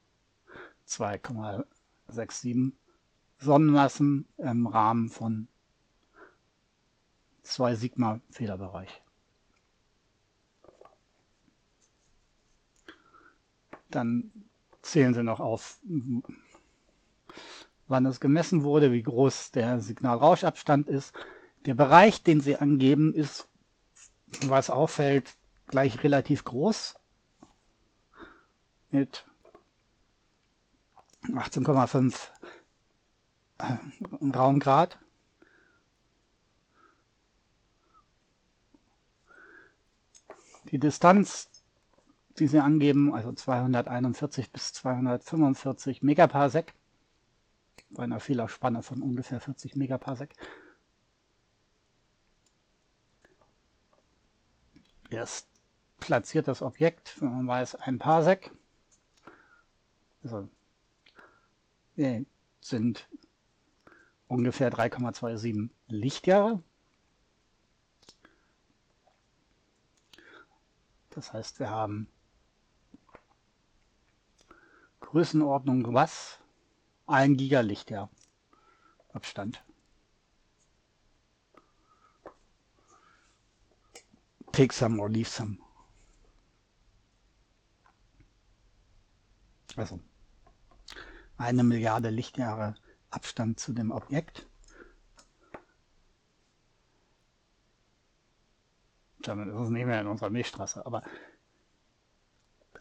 [0.87, 2.73] 2,67
[3.39, 5.49] Sonnenmassen im Rahmen von
[7.43, 9.03] 2 Sigma Federbereich.
[13.89, 14.31] Dann
[14.83, 15.81] zählen sie noch auf,
[17.91, 21.15] wann es gemessen wurde, wie groß der Signalrauschabstand ist.
[21.67, 23.49] Der Bereich, den sie angeben, ist,
[24.47, 25.37] was auffällt,
[25.67, 26.95] gleich relativ groß
[28.91, 29.27] mit
[31.25, 32.29] 18,5
[34.35, 34.99] Raumgrad.
[40.71, 41.51] Die Distanz,
[42.39, 46.73] die sie angeben, also 241 bis 245 Megaparsec,
[47.91, 50.35] bei einer Fehlerspanne von ungefähr 40 Megaparsec.
[55.11, 55.49] Erst
[55.99, 58.53] platziert das Objekt, wenn man weiß, ein Parsec.
[60.23, 60.49] Also,
[61.97, 62.25] wir
[62.61, 63.09] sind
[64.29, 66.63] ungefähr 3,27 Lichtjahre.
[71.11, 72.09] Das heißt, wir haben
[75.01, 76.39] Größenordnung was?
[77.11, 78.09] Ein Gigalichtjahr
[79.13, 79.65] Abstand.
[84.53, 85.59] Take some or leave some.
[89.75, 89.99] Also
[91.37, 92.77] eine Milliarde Lichtjahre
[93.11, 94.47] Abstand zu dem Objekt.
[99.19, 100.87] Damit ist es nicht mehr in unserer Milchstraße.
[100.87, 101.03] Aber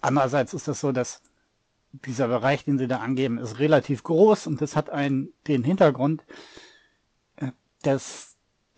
[0.01, 1.23] andererseits ist das so, dass
[1.91, 6.23] dieser Bereich, den Sie da angeben, ist relativ groß und das hat einen, den Hintergrund,
[7.37, 8.35] äh, dass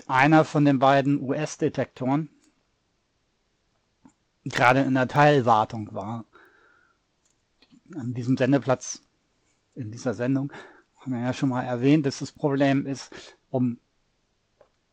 [0.08, 2.30] einer von den beiden US-Detektoren
[4.46, 6.26] gerade in der Teilwartung war.
[7.96, 9.02] An diesem Sendeplatz,
[9.76, 10.52] in dieser Sendung,
[10.98, 13.12] haben wir ja schon mal erwähnt, dass das Problem ist,
[13.50, 13.80] um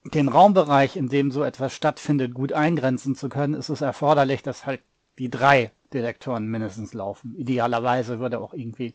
[0.04, 4.66] den Raumbereich, in dem so etwas stattfindet, gut eingrenzen zu können, ist es erforderlich, dass
[4.66, 4.82] halt
[5.18, 7.34] die drei Detektoren mindestens laufen.
[7.36, 8.92] Idealerweise würde auch irgendwie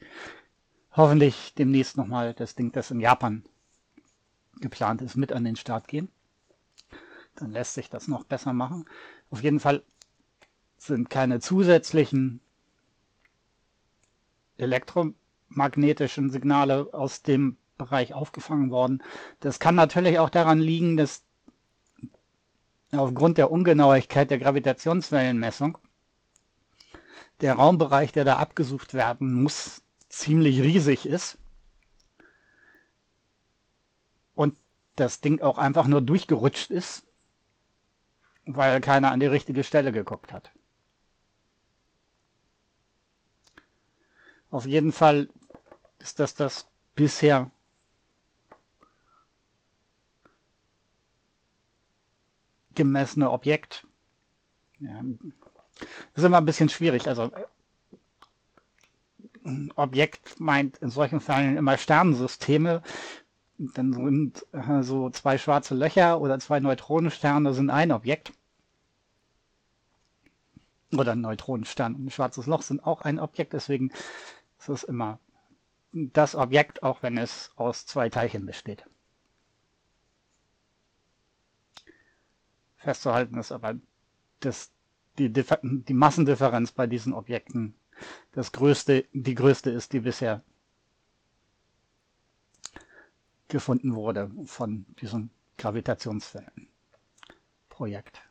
[0.92, 3.44] hoffentlich demnächst nochmal das Ding, das in Japan
[4.60, 6.10] geplant ist, mit an den Start gehen.
[7.36, 8.86] Dann lässt sich das noch besser machen.
[9.32, 9.84] Auf jeden Fall
[10.78, 12.42] sind keine zusätzlichen
[14.58, 19.02] elektromagnetischen Signale aus dem Bereich aufgefangen worden.
[19.40, 21.24] Das kann natürlich auch daran liegen, dass
[22.92, 25.78] aufgrund der Ungenauigkeit der Gravitationswellenmessung
[27.44, 31.38] der Raumbereich, der da abgesucht werden muss, ziemlich riesig ist.
[34.34, 34.58] Und
[34.96, 37.06] das Ding auch einfach nur durchgerutscht ist,
[38.46, 40.52] weil keiner an die richtige Stelle geguckt hat.
[44.50, 45.30] Auf jeden Fall
[46.00, 47.52] ist das das bisher
[52.74, 53.86] gemessene Objekt.
[54.80, 55.02] Ja,
[55.80, 57.08] das ist immer ein bisschen schwierig.
[57.08, 57.32] Also
[59.46, 62.82] ein Objekt meint in solchen Fällen immer Sternensysteme.
[63.58, 68.34] Dann sind äh, so zwei schwarze Löcher oder zwei Neutronensterne sind ein Objekt.
[70.96, 73.54] Oder ein Neutronenstern und ein schwarzes Loch sind auch ein Objekt.
[73.54, 73.92] Deswegen
[74.60, 75.20] ist es immer
[75.92, 78.86] das Objekt, auch wenn es aus zwei Teilchen besteht.
[82.78, 83.76] Festzuhalten ist aber,
[84.42, 84.72] dass
[85.20, 87.76] die, die Massendifferenz bei diesen Objekten
[88.32, 90.44] das größte, die größte ist, die bisher
[93.48, 98.22] gefunden wurde von diesem Gravitationswellenprojekt.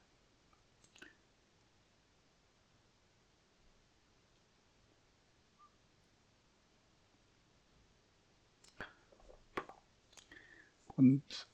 [10.96, 11.48] Und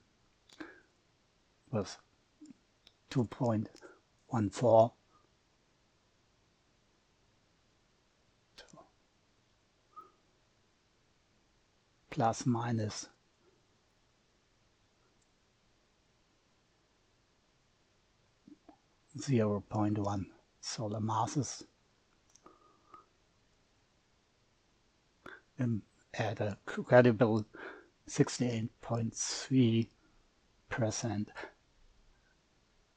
[1.72, 1.96] with
[3.12, 3.68] 2.14
[12.10, 13.08] plus minus
[19.22, 20.26] zero point one
[20.60, 21.64] solar masses
[25.60, 25.82] and
[26.14, 27.45] at a credible
[28.07, 29.89] sixty eight point three
[30.70, 31.30] percent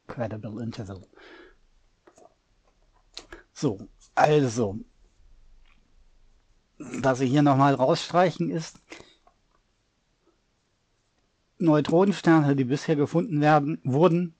[0.06, 1.06] credible interval.
[3.52, 4.78] So, also,
[6.78, 8.80] was Sie hier nochmal rausstreichen ist,
[11.58, 14.34] Neutronensterne, die bisher gefunden werden, wurden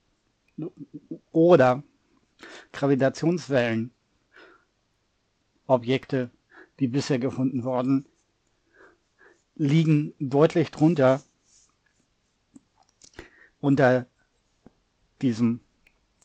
[1.31, 1.83] oder
[2.73, 3.91] Gravitationswellen,
[5.67, 6.31] Objekte,
[6.79, 8.05] die bisher gefunden wurden,
[9.55, 11.21] liegen deutlich drunter
[13.59, 14.07] unter
[15.21, 15.59] diesem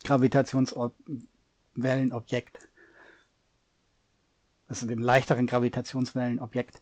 [0.04, 2.68] Gravitationswellenobjekt,
[4.66, 6.80] also dem leichteren Gravitationswellenobjekt,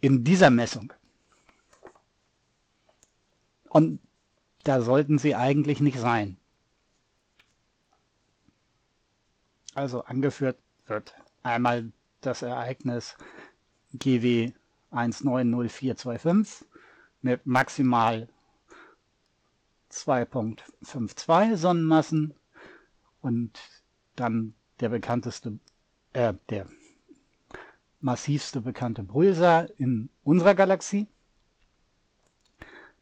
[0.00, 0.92] in dieser Messung.
[3.68, 4.00] Und
[4.64, 6.38] da sollten sie eigentlich nicht sein.
[9.74, 13.16] Also angeführt wird einmal das Ereignis
[13.92, 14.52] GW
[14.90, 16.66] 190425
[17.22, 18.28] mit maximal
[19.90, 22.34] 2.52 Sonnenmassen
[23.20, 23.58] und
[24.16, 25.58] dann der bekannteste,
[26.12, 26.66] äh, der
[28.00, 31.08] massivste bekannte Pulsar in unserer Galaxie,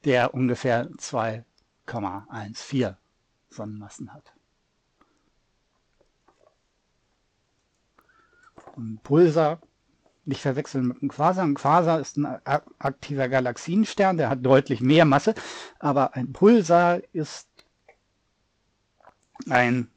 [0.04, 2.96] der ungefähr 2,14
[3.50, 4.32] Sonnenmassen hat.
[8.76, 9.60] Ein Pulsar
[10.26, 11.44] nicht verwechseln mit einem Quasar.
[11.44, 12.26] Ein Quasar ist ein
[12.78, 15.34] aktiver Galaxienstern, der hat deutlich mehr Masse,
[15.78, 17.48] aber ein Pulsar ist
[19.48, 19.88] ein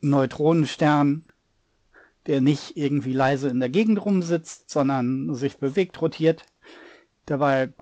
[0.00, 1.24] Neutronenstern,
[2.26, 6.44] der nicht irgendwie leise in der Gegend rumsitzt, sondern sich bewegt, rotiert.
[7.26, 7.72] Dabei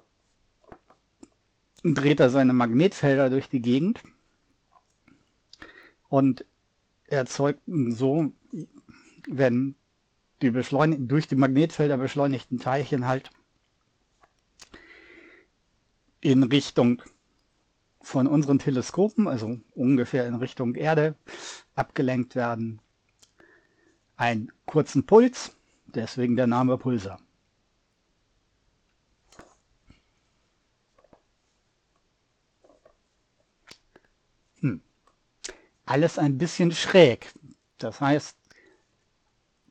[1.83, 4.03] dreht er seine Magnetfelder durch die Gegend
[6.09, 6.45] und
[7.07, 8.33] erzeugt so,
[9.29, 9.75] wenn
[10.43, 13.31] die beschleunigten, durch die Magnetfelder beschleunigten Teilchen halt
[16.21, 17.03] in Richtung
[18.03, 21.17] von unseren Teleskopen, also ungefähr in Richtung Erde,
[21.75, 22.81] abgelenkt werden.
[24.17, 27.21] Einen kurzen Puls, deswegen der Name Pulsar.
[35.87, 37.33] Alles ein bisschen schräg.
[37.79, 38.37] Das heißt,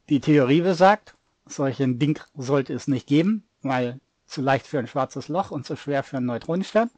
[0.09, 4.87] die Theorie besagt, solch ein Ding sollte es nicht geben, weil zu leicht für ein
[4.87, 6.89] schwarzes Loch und zu schwer für einen Neutronenstern.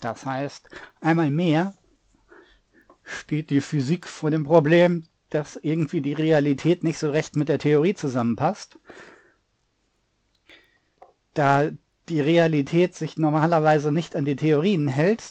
[0.00, 0.68] Das heißt,
[1.00, 1.74] einmal mehr
[3.04, 7.58] steht die Physik vor dem Problem, dass irgendwie die Realität nicht so recht mit der
[7.58, 8.78] Theorie zusammenpasst.
[11.34, 11.70] Da
[12.08, 15.22] die Realität sich normalerweise nicht an die Theorien hält,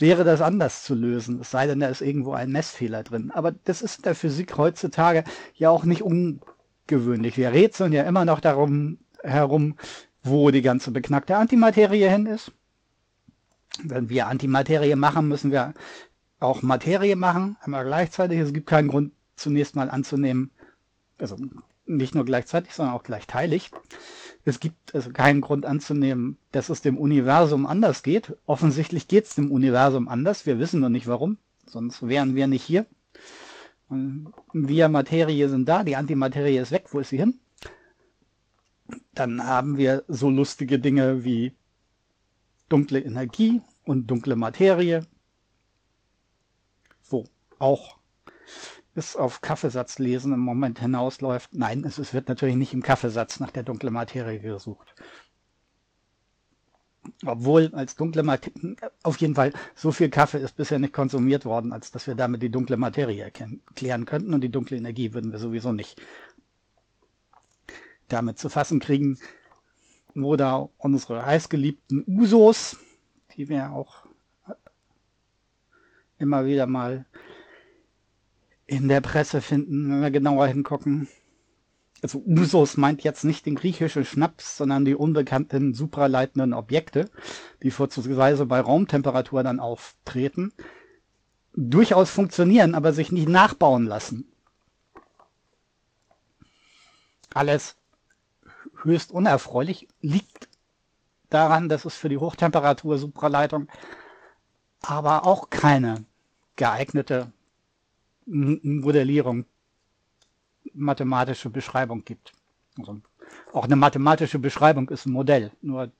[0.00, 3.30] wäre das anders zu lösen, es sei denn, da ist irgendwo ein Messfehler drin.
[3.32, 5.24] Aber das ist in der Physik heutzutage
[5.54, 7.36] ja auch nicht ungewöhnlich.
[7.36, 9.76] Wir rätseln ja immer noch darum herum,
[10.22, 12.52] wo die ganze beknackte Antimaterie hin ist.
[13.82, 15.74] Wenn wir Antimaterie machen, müssen wir
[16.40, 18.38] auch Materie machen, einmal gleichzeitig.
[18.38, 20.50] Es gibt keinen Grund, zunächst mal anzunehmen,
[21.18, 21.36] also
[21.88, 23.70] nicht nur gleichzeitig, sondern auch gleichteilig.
[24.44, 28.36] Es gibt also keinen Grund anzunehmen, dass es dem Universum anders geht.
[28.46, 30.46] Offensichtlich geht es dem Universum anders.
[30.46, 31.38] Wir wissen noch nicht warum.
[31.66, 32.86] Sonst wären wir nicht hier.
[33.88, 36.86] Und wir Materie sind da, die Antimaterie ist weg.
[36.92, 37.38] Wo ist sie hin?
[39.14, 41.52] Dann haben wir so lustige Dinge wie
[42.68, 45.06] dunkle Energie und dunkle Materie,
[47.08, 47.24] wo
[47.58, 47.97] auch
[48.98, 51.54] es auf Kaffeesatz lesen im Moment hinausläuft.
[51.54, 54.94] Nein, es, es wird natürlich nicht im Kaffeesatz nach der dunklen Materie gesucht.
[57.24, 61.72] Obwohl als dunkle Materie, auf jeden Fall, so viel Kaffee ist bisher nicht konsumiert worden,
[61.72, 65.38] als dass wir damit die dunkle Materie erklären könnten und die dunkle Energie würden wir
[65.38, 66.00] sowieso nicht
[68.08, 69.18] damit zu fassen kriegen.
[70.14, 72.76] Oder unsere heißgeliebten Usos,
[73.36, 74.06] die wir auch
[76.18, 77.06] immer wieder mal
[78.68, 81.08] in der Presse finden, wenn wir genauer hingucken.
[82.02, 87.10] Also Usos meint jetzt nicht den griechischen Schnaps, sondern die unbekannten supraleitenden Objekte,
[87.62, 90.52] die vorzugsweise bei Raumtemperatur dann auftreten,
[91.54, 94.30] durchaus funktionieren, aber sich nicht nachbauen lassen.
[97.34, 97.76] Alles
[98.82, 100.48] höchst unerfreulich liegt
[101.30, 103.66] daran, dass es für die Hochtemperatur-Supraleitung
[104.82, 106.04] aber auch keine
[106.54, 107.32] geeignete
[108.28, 109.46] Modellierung,
[110.74, 112.32] mathematische Beschreibung gibt.
[112.78, 113.00] Also
[113.52, 115.90] auch eine mathematische Beschreibung ist ein Modell, nur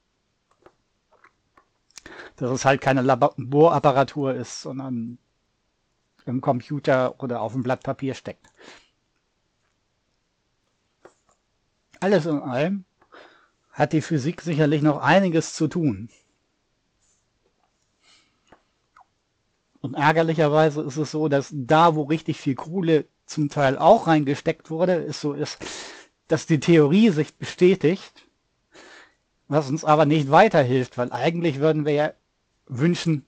[2.37, 5.18] dass es halt keine Laborapparatur ist, sondern
[6.24, 8.47] im Computer oder auf dem Blatt Papier steckt.
[12.01, 12.85] Alles in allem
[13.72, 16.11] hat die Physik sicherlich noch einiges zu tun.
[19.89, 24.70] Und ärgerlicherweise ist es so, dass da, wo richtig viel Kohle zum Teil auch reingesteckt
[24.70, 25.64] wurde, ist so ist,
[26.26, 28.28] dass die Theorie sich bestätigt,
[29.47, 32.12] was uns aber nicht weiterhilft, weil eigentlich würden wir ja
[32.66, 33.24] wünschen,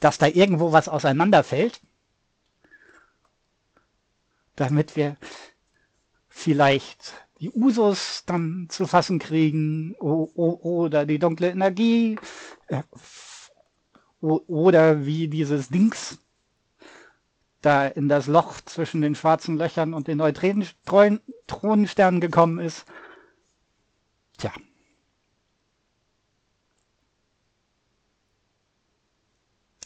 [0.00, 1.80] dass da irgendwo was auseinanderfällt,
[4.54, 5.16] damit wir
[6.28, 12.18] vielleicht die Usos dann zu fassen kriegen oder die dunkle Energie
[12.66, 12.82] äh,
[14.20, 16.18] oder wie dieses Dings
[17.60, 22.84] da in das Loch zwischen den schwarzen Löchern und den Neutronensternen gekommen ist.
[24.36, 24.52] Tja.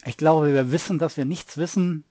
[0.05, 2.03] Ich glaube, wir wissen, dass wir nichts wissen,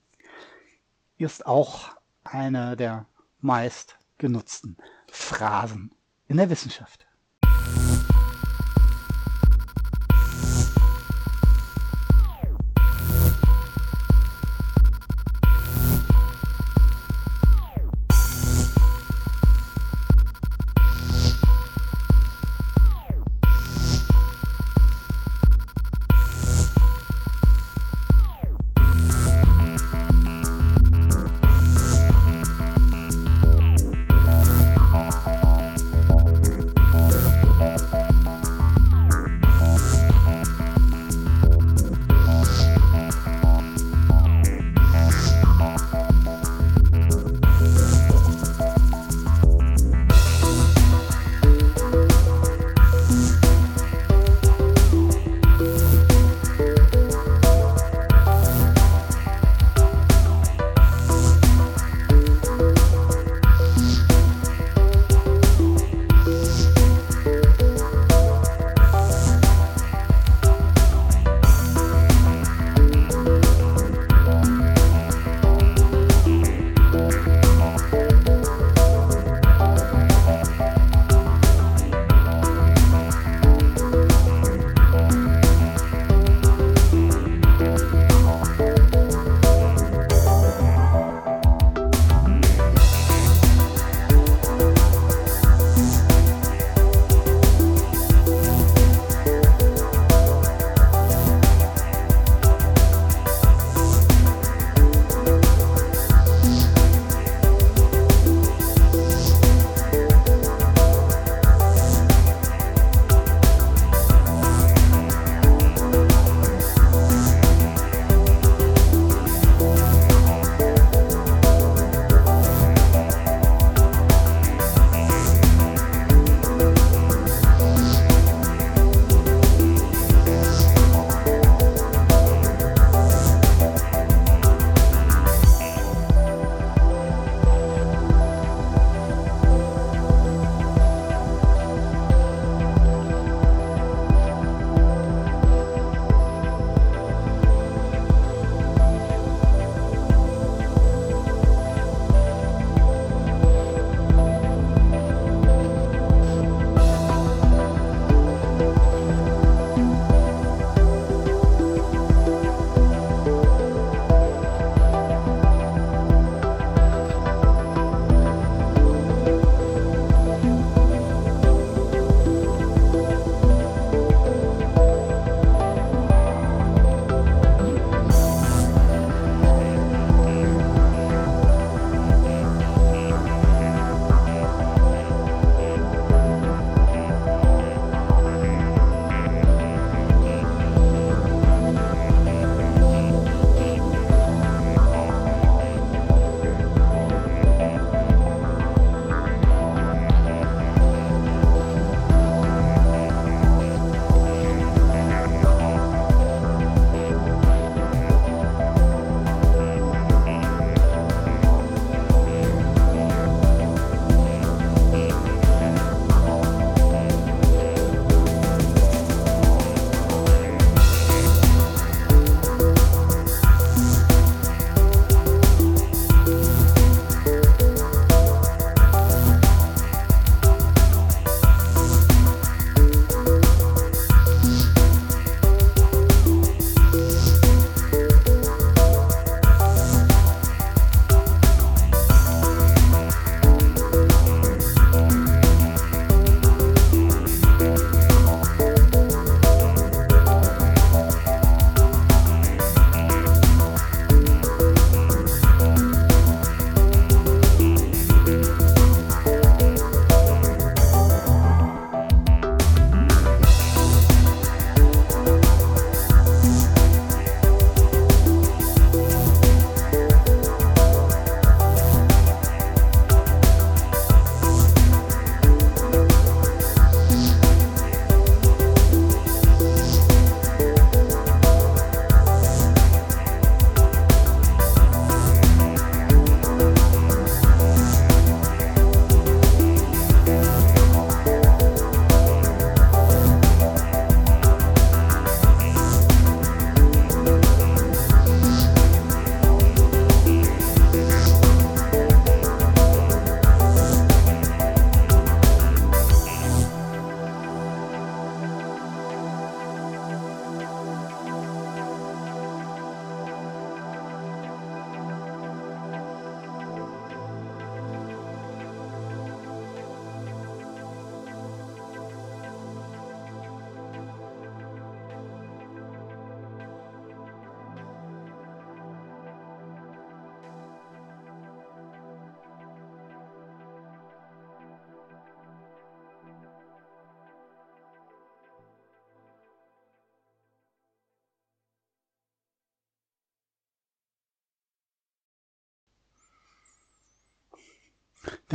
[1.17, 3.05] ist auch eine der
[3.39, 4.77] meist genutzten
[5.11, 5.91] Phrasen
[6.27, 7.05] in der Wissenschaft.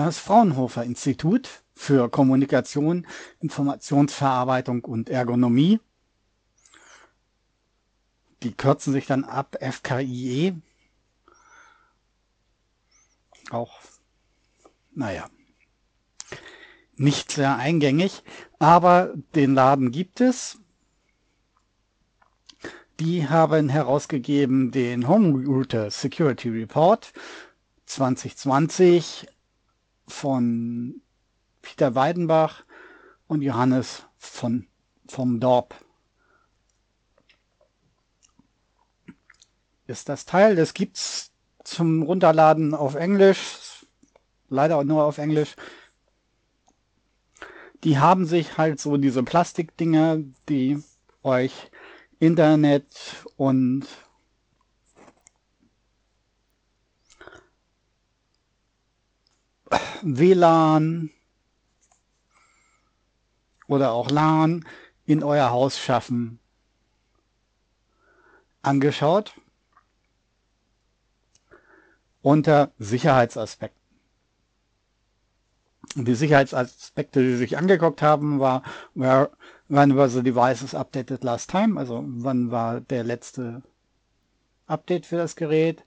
[0.09, 3.07] Das Fraunhofer Institut für Kommunikation,
[3.41, 5.81] Informationsverarbeitung und Ergonomie.
[8.43, 10.55] Die kürzen sich dann ab FKIE.
[13.51, 13.81] Auch,
[14.95, 15.29] naja,
[16.97, 18.23] nicht sehr eingängig,
[18.59, 20.59] aber den Laden gibt es.
[22.99, 27.13] Die haben herausgegeben den Home Router Security Report
[27.85, 29.27] 2020
[30.09, 31.01] von
[31.63, 32.65] Peter Weidenbach
[33.27, 34.67] und Johannes von,
[35.07, 35.75] vom Dorp.
[39.87, 41.31] Ist das Teil, das gibt's
[41.65, 43.87] zum Runterladen auf Englisch,
[44.49, 45.57] leider nur auf Englisch.
[47.85, 50.19] Die haben sich halt so diese Plastikdinger,
[50.49, 50.83] die
[51.23, 51.71] euch
[52.19, 52.87] Internet
[53.37, 53.87] und
[60.03, 61.11] WLAN
[63.67, 64.65] oder auch LAN
[65.05, 66.39] in euer Haus schaffen.
[68.63, 69.35] Angeschaut
[72.23, 73.79] unter Sicherheitsaspekten.
[75.95, 78.63] Die Sicherheitsaspekte, die sich angeguckt haben, war,
[78.95, 79.31] where,
[79.69, 81.79] when were the devices updated last time?
[81.79, 83.63] Also wann war der letzte
[84.67, 85.85] Update für das Gerät?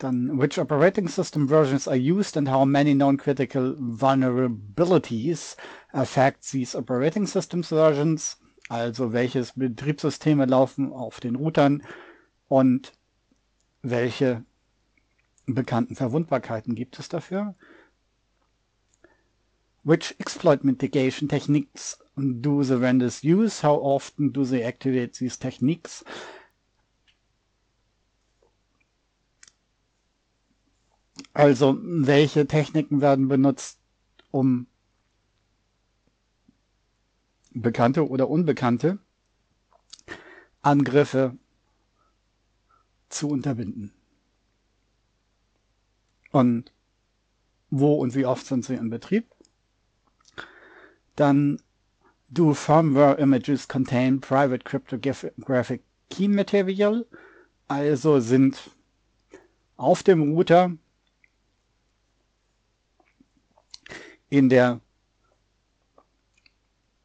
[0.00, 5.56] Dann, which operating system versions are used and how many known critical vulnerabilities
[5.92, 8.38] affect these operating systems versions?
[8.70, 11.82] Also welches Betriebssysteme laufen auf den Routern
[12.48, 12.92] und
[13.82, 14.42] welche
[15.46, 17.54] bekannten Verwundbarkeiten gibt es dafür?
[19.84, 23.62] Which exploit mitigation techniques do the vendors use?
[23.62, 26.04] How often do they activate these techniques?
[31.32, 33.78] Also, welche Techniken werden benutzt,
[34.30, 34.66] um
[37.52, 38.98] bekannte oder unbekannte
[40.62, 41.36] Angriffe
[43.08, 43.92] zu unterbinden?
[46.32, 46.72] Und
[47.70, 49.26] wo und wie oft sind sie in Betrieb?
[51.16, 51.60] Dann
[52.28, 57.06] do firmware images contain private cryptographic key material?
[57.68, 58.70] Also sind
[59.76, 60.72] auf dem Router
[64.30, 64.80] in der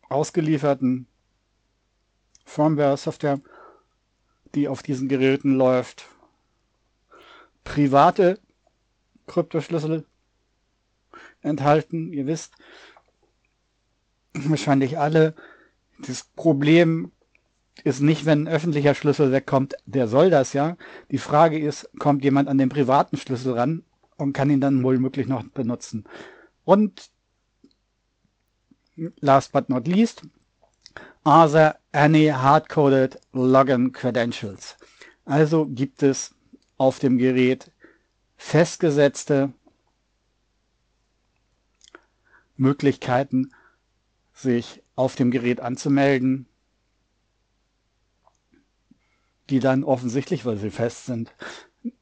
[0.07, 1.07] ausgelieferten
[2.45, 3.41] Firmware-Software,
[4.53, 6.07] die auf diesen Geräten läuft,
[7.63, 8.39] private
[9.27, 10.05] Kryptoschlüssel
[11.41, 12.13] enthalten.
[12.13, 12.53] Ihr wisst
[14.33, 15.35] wahrscheinlich alle,
[15.99, 17.11] das Problem
[17.83, 20.77] ist nicht, wenn ein öffentlicher Schlüssel wegkommt, der soll das ja.
[21.11, 23.83] Die Frage ist, kommt jemand an den privaten Schlüssel ran
[24.17, 26.05] und kann ihn dann wohl möglich noch benutzen.
[26.63, 27.09] Und
[29.21, 30.23] last but not least,
[31.23, 34.77] are there any hard-coded Login Credentials?
[35.25, 36.35] Also gibt es
[36.77, 37.71] auf dem Gerät
[38.37, 39.53] festgesetzte
[42.57, 43.51] Möglichkeiten,
[44.33, 46.47] sich auf dem Gerät anzumelden,
[49.49, 51.33] die dann offensichtlich, weil sie fest sind,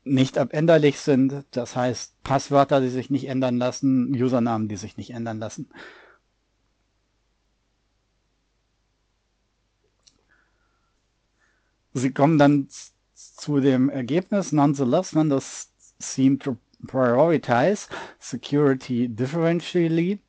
[0.04, 1.46] nicht abänderlich sind.
[1.52, 5.70] Das heißt, Passwörter, die sich nicht ändern lassen, Usernamen, die sich nicht ändern lassen.
[11.94, 12.68] Sie kommen dann
[13.14, 16.58] zu dem Ergebnis, nonetheless, when this seem to
[16.88, 17.88] prioritize
[18.20, 20.20] security differentially,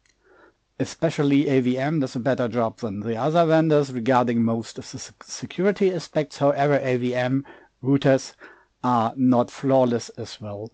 [0.78, 5.93] especially AVM does a better job than the other vendors regarding most of the security
[5.93, 6.39] aspects.
[6.39, 7.45] However, AVM
[7.82, 8.35] routers
[8.82, 10.70] are not flawless as well.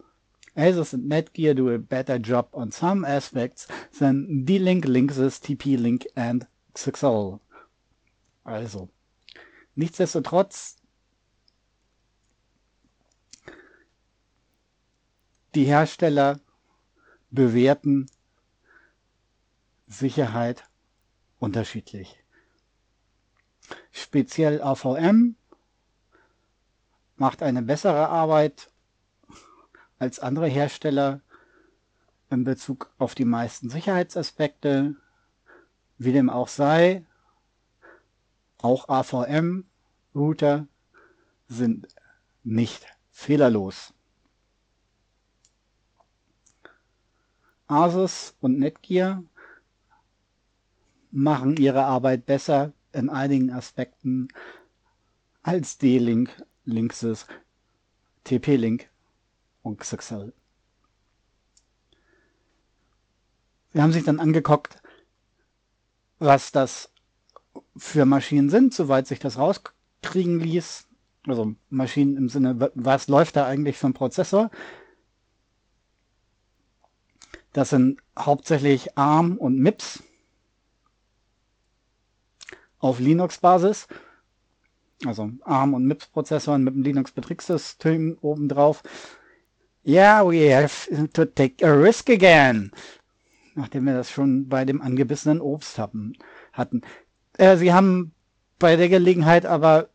[0.56, 3.68] Asus and Netgear do a better job on some aspects
[3.98, 7.38] than D-Link, Linksys, TP-Link and XXL.
[8.44, 8.90] Also,
[9.78, 10.79] nichtsdestotrotz
[15.54, 16.40] die Hersteller
[17.30, 18.06] bewerten
[19.86, 20.64] Sicherheit
[21.38, 22.22] unterschiedlich.
[23.90, 25.36] Speziell AVM
[27.16, 28.70] macht eine bessere Arbeit
[29.98, 31.20] als andere Hersteller
[32.30, 34.96] in Bezug auf die meisten Sicherheitsaspekte.
[35.98, 37.04] Wie dem auch sei,
[38.58, 40.66] auch AVM-Router
[41.48, 41.88] sind
[42.42, 43.92] nicht fehlerlos.
[47.70, 49.22] Asus und Netgear
[51.10, 54.28] machen ihre Arbeit besser in einigen Aspekten
[55.42, 56.30] als D-Link,
[56.64, 57.26] Linksys,
[58.24, 58.88] TP-Link
[59.62, 60.32] und XXL.
[63.72, 64.82] wir haben sich dann angeguckt,
[66.18, 66.92] was das
[67.76, 70.86] für Maschinen sind, soweit sich das rauskriegen ließ.
[71.26, 74.50] Also Maschinen im Sinne, was läuft da eigentlich für ein Prozessor?
[77.52, 80.02] Das sind hauptsächlich ARM und MIPS
[82.78, 83.88] auf Linux-Basis.
[85.04, 88.82] Also ARM und MIPS-Prozessoren mit dem Linux-Betriebssystem obendrauf.
[89.84, 92.70] Yeah, we have to take a risk again.
[93.54, 96.12] Nachdem wir das schon bei dem angebissenen Obst haben,
[96.52, 96.82] hatten.
[97.38, 98.12] Äh, sie haben
[98.58, 99.88] bei der Gelegenheit aber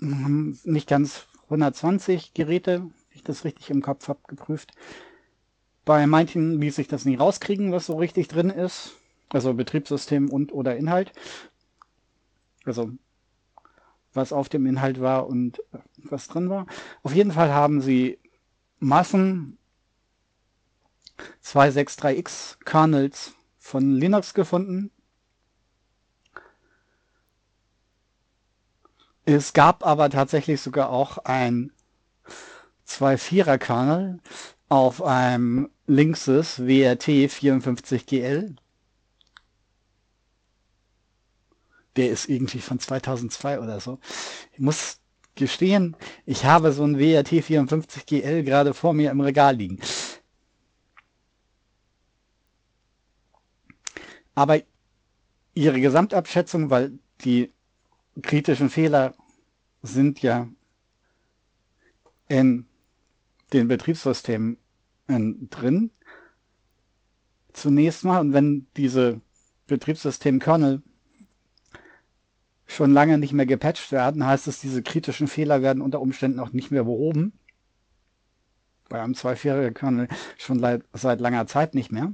[0.00, 4.72] nicht ganz 120 Geräte, ich das richtig im Kopf habe, geprüft.
[5.88, 8.96] Bei manchen ließ sich das nicht rauskriegen, was so richtig drin ist.
[9.30, 11.14] Also Betriebssystem und oder Inhalt.
[12.66, 12.90] Also
[14.12, 15.62] was auf dem Inhalt war und
[15.96, 16.66] was drin war.
[17.02, 18.18] Auf jeden Fall haben sie
[18.78, 19.56] Massen
[21.42, 24.90] 263x Kernels von Linux gefunden.
[29.24, 31.72] Es gab aber tatsächlich sogar auch ein
[32.86, 34.20] 2.4er Kernel
[34.68, 38.56] auf einem Linksys WRT 54GL.
[41.96, 43.98] Der ist irgendwie von 2002 oder so.
[44.52, 45.00] Ich muss
[45.34, 45.96] gestehen,
[46.26, 49.80] ich habe so ein WRT 54GL gerade vor mir im Regal liegen.
[54.34, 54.60] Aber
[55.54, 57.52] ihre Gesamtabschätzung, weil die
[58.22, 59.14] kritischen Fehler
[59.82, 60.48] sind ja
[62.28, 62.66] in
[63.54, 64.58] den Betriebssystemen
[65.08, 65.90] drin.
[67.52, 69.20] Zunächst mal, und wenn diese
[69.66, 70.82] Betriebssystem-Kernel
[72.66, 76.52] schon lange nicht mehr gepatcht werden, heißt es, diese kritischen Fehler werden unter Umständen auch
[76.52, 77.32] nicht mehr behoben.
[78.88, 82.12] Bei einem 2.4er Kernel schon seit, seit langer Zeit nicht mehr.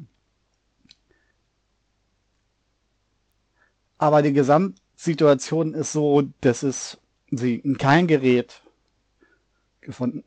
[3.98, 6.98] Aber die Gesamtsituation ist so, dass es
[7.30, 8.62] sie in kein Gerät
[9.80, 10.24] gefunden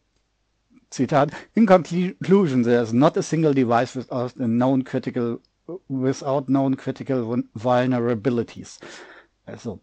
[0.89, 5.39] Zitat, in conclusion, there is not a single device without known critical,
[5.89, 8.79] without known critical vulnerabilities.
[9.45, 9.79] Also,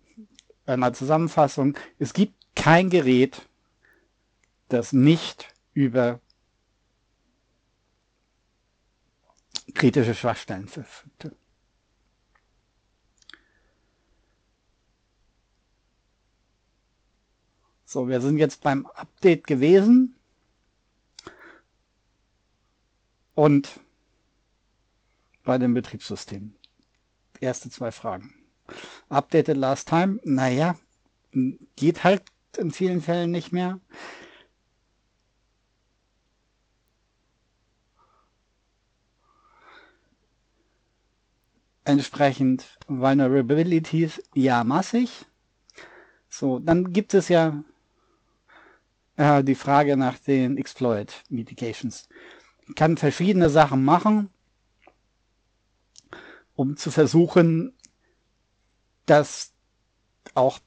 [0.67, 3.43] einer Zusammenfassung, es gibt kein Gerät,
[4.69, 6.21] das nicht über
[9.75, 11.37] kritische Schwachstellen verfügte.
[17.85, 20.17] So, wir sind jetzt beim Update gewesen.
[23.35, 23.81] Und
[25.45, 26.55] bei dem Betriebssystem.
[27.41, 28.35] Erste zwei Fragen.
[29.09, 30.77] Updated last time, naja,
[31.77, 32.23] geht halt
[32.57, 33.81] in vielen Fällen nicht mehr.
[41.85, 45.27] Entsprechend Vulnerabilities, ja, massig.
[46.31, 47.63] So, dann gibt es ja
[49.17, 52.09] äh, die Frage nach den Exploit Mitigations
[52.77, 54.31] kann verschiedene Sachen machen,
[56.55, 57.75] um zu versuchen,
[59.07, 59.53] dass
[60.35, 60.59] auch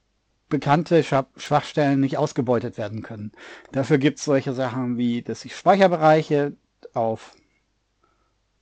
[0.49, 3.32] bekannte Schwachstellen nicht ausgebeutet werden können.
[3.72, 6.56] Dafür gibt es solche Sachen wie, dass ich Speicherbereiche
[6.94, 7.36] auf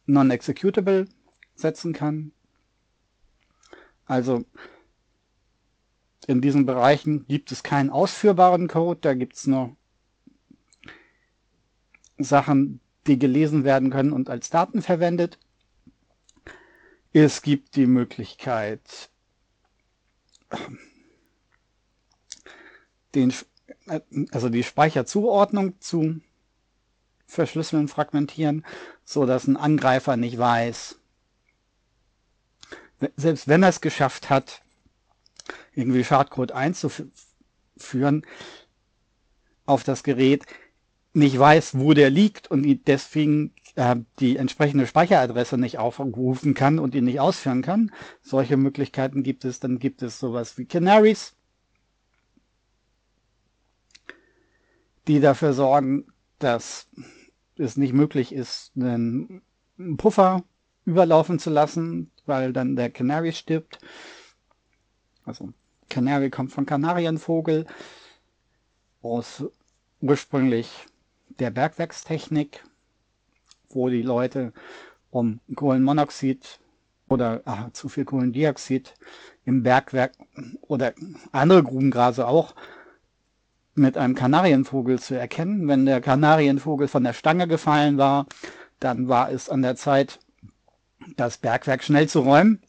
[0.07, 1.07] Non-Executable
[1.55, 2.31] setzen kann.
[4.05, 4.45] Also
[6.27, 9.75] in diesen Bereichen gibt es keinen ausführbaren Code, da gibt es nur
[12.17, 15.37] Sachen, die gelesen werden können und als Daten verwendet.
[17.13, 19.09] Es gibt die Möglichkeit,
[23.13, 23.33] den,
[24.31, 26.19] also die Speicherzuordnung zu
[27.25, 28.65] verschlüsseln, fragmentieren,
[29.03, 30.99] so dass ein Angreifer nicht weiß,
[33.15, 34.61] selbst wenn er es geschafft hat,
[35.73, 38.25] irgendwie Schadcode einzuführen
[39.65, 40.45] auf das Gerät,
[41.15, 46.95] nicht weiß, wo der liegt und deswegen äh, die entsprechende Speicheradresse nicht aufrufen kann und
[46.95, 47.91] ihn nicht ausführen kann.
[48.21, 49.59] Solche Möglichkeiten gibt es.
[49.59, 51.33] Dann gibt es sowas wie Canaries,
[55.07, 56.05] die dafür sorgen,
[56.39, 56.87] dass
[57.57, 59.41] es nicht möglich ist, einen
[59.97, 60.43] Puffer
[60.85, 63.79] überlaufen zu lassen, weil dann der Canary stirbt.
[65.23, 65.53] Also
[65.89, 67.65] Canary kommt von Kanarienvogel
[69.01, 69.43] aus
[70.01, 70.87] ursprünglich
[71.39, 72.63] der Bergwerkstechnik,
[73.69, 74.53] wo die Leute
[75.09, 76.59] um Kohlenmonoxid
[77.07, 78.93] oder ach, zu viel Kohlendioxid
[79.45, 80.13] im Bergwerk
[80.61, 80.93] oder
[81.31, 82.55] andere Grubengase auch
[83.75, 85.67] mit einem Kanarienvogel zu erkennen.
[85.67, 88.25] Wenn der Kanarienvogel von der Stange gefallen war,
[88.79, 90.19] dann war es an der Zeit,
[91.17, 92.61] das Bergwerk schnell zu räumen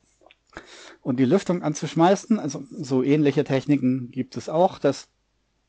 [1.01, 2.39] und die Lüftung anzuschmeißen.
[2.39, 5.09] Also so ähnliche Techniken gibt es auch, dass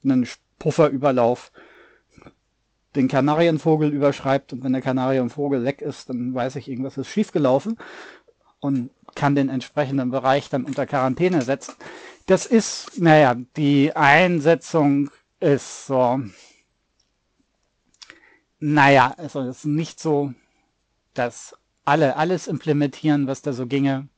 [0.03, 0.28] ein
[0.60, 1.52] Pufferüberlauf
[2.98, 7.78] den Kanarienvogel überschreibt und wenn der Kanarienvogel weg ist, dann weiß ich, irgendwas ist schiefgelaufen
[8.60, 11.76] und kann den entsprechenden Bereich dann unter Quarantäne setzen.
[12.26, 15.10] Das ist, naja, die Einsetzung
[15.40, 16.19] ist so,
[18.60, 20.34] naja, also es ist nicht so,
[21.14, 21.56] dass
[21.86, 24.10] alle alles implementieren, was da so ginge.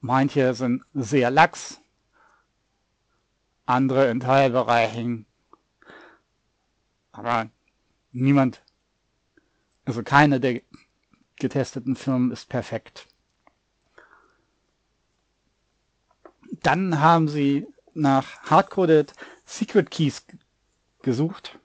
[0.00, 1.81] Manche sind sehr lax,
[3.66, 5.26] andere in Teilbereichen.
[7.12, 7.50] Aber
[8.12, 8.62] niemand,
[9.84, 10.62] also keine der
[11.36, 13.08] getesteten Firmen ist perfekt.
[16.62, 19.12] Dann haben sie nach Hardcoded
[19.44, 20.24] Secret Keys
[21.02, 21.58] gesucht.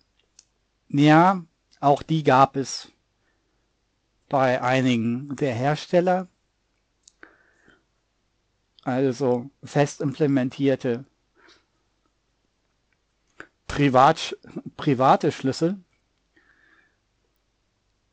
[0.89, 1.45] Ja,
[1.79, 2.91] auch die gab es
[4.29, 6.27] bei einigen der Hersteller.
[8.83, 11.05] Also fest implementierte
[13.67, 14.37] Privat,
[14.77, 15.79] private Schlüssel,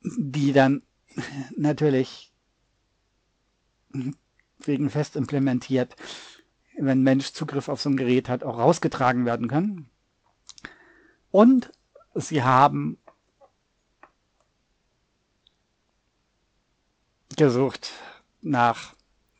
[0.02, 0.82] die dann
[1.56, 2.32] natürlich
[4.58, 5.96] wegen fest implementiert,
[6.76, 9.88] wenn Mensch Zugriff auf so ein Gerät hat, auch rausgetragen werden können.
[11.30, 11.70] Und
[12.14, 12.98] sie haben
[17.36, 17.92] gesucht
[18.42, 18.94] nach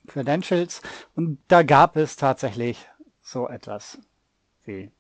[0.07, 0.83] Credentials
[1.15, 2.87] und da gab es tatsächlich
[3.23, 3.99] so etwas
[4.65, 4.91] wie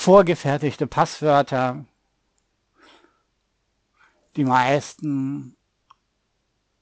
[0.00, 1.84] vorgefertigte Passwörter.
[4.34, 5.58] Die meisten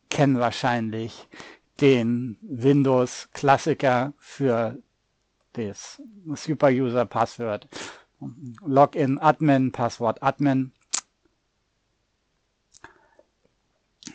[0.08, 1.28] kennen wahrscheinlich
[1.80, 4.78] den Windows-Klassiker für
[5.54, 7.66] das Super-User-Passwort.
[8.64, 10.72] Login Admin, Passwort Admin.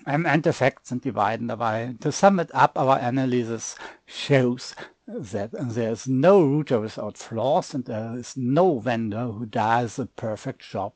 [0.05, 1.95] Im Endeffekt sind die beiden dabei.
[1.99, 3.75] To sum it up, our analysis
[4.05, 4.73] shows
[5.05, 10.05] that there is no router without flaws and there is no vendor who does a
[10.05, 10.93] perfect job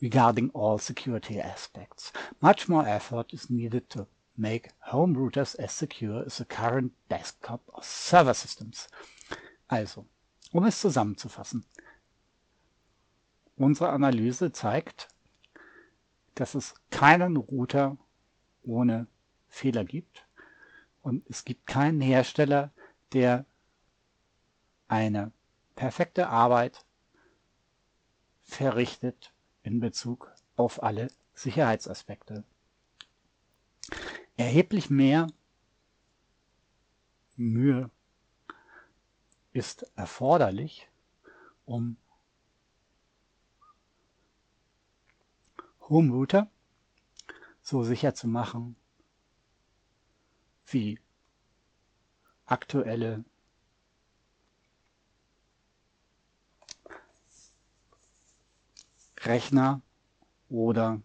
[0.00, 2.12] regarding all security aspects.
[2.40, 4.06] Much more effort is needed to
[4.36, 8.86] make home routers as secure as the current desktop or server systems.
[9.68, 10.06] Also,
[10.52, 11.64] um es zusammenzufassen.
[13.56, 15.08] Unsere Analyse zeigt,
[16.36, 17.96] dass es keinen Router
[18.62, 19.08] ohne
[19.48, 20.24] Fehler gibt
[21.02, 22.70] und es gibt keinen Hersteller,
[23.12, 23.46] der
[24.88, 25.32] eine
[25.76, 26.84] perfekte Arbeit
[28.42, 29.32] verrichtet
[29.62, 32.44] in Bezug auf alle Sicherheitsaspekte.
[34.36, 35.28] Erheblich mehr
[37.36, 37.90] Mühe
[39.52, 40.88] ist erforderlich,
[41.64, 41.96] um
[45.88, 46.50] Home Router
[47.62, 48.76] so sicher zu machen
[50.66, 50.98] wie
[52.46, 53.24] aktuelle
[59.24, 59.80] Rechner
[60.48, 61.00] oder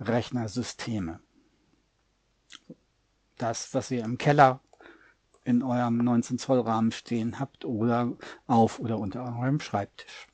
[0.00, 1.20] Rechnersysteme.
[3.38, 4.60] Das, was ihr im Keller
[5.44, 8.12] in eurem 19 Zoll Rahmen stehen habt oder
[8.46, 10.26] auf oder unter eurem Schreibtisch.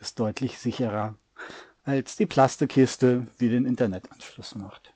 [0.00, 1.14] Ist deutlich sicherer
[1.84, 4.92] als die Plastikkiste, die den Internetanschluss macht.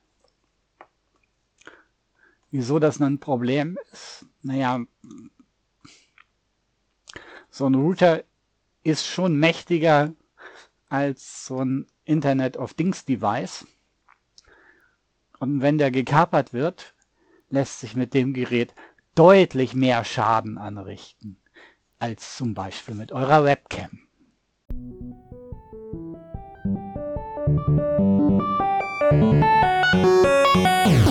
[2.50, 4.24] Wieso das ein Problem ist?
[4.42, 4.80] Naja,
[7.58, 8.22] so ein Router
[8.84, 10.12] ist schon mächtiger
[10.88, 13.66] als so ein Internet of Things Device.
[15.40, 16.94] Und wenn der gekapert wird,
[17.50, 18.74] lässt sich mit dem Gerät
[19.16, 21.36] deutlich mehr Schaden anrichten
[21.98, 23.90] als zum Beispiel mit eurer Webcam.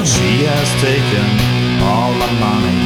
[0.05, 1.27] She has taken
[1.83, 2.79] all my money,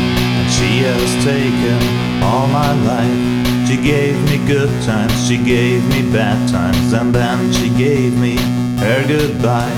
[0.50, 3.41] she has taken all my life.
[3.72, 8.36] She gave me good times, she gave me bad times, and then she gave me
[8.84, 9.72] her goodbye.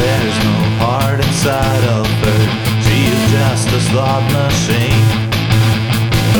[0.00, 2.40] There's no heart inside of her,
[2.80, 5.04] she is just a slot machine.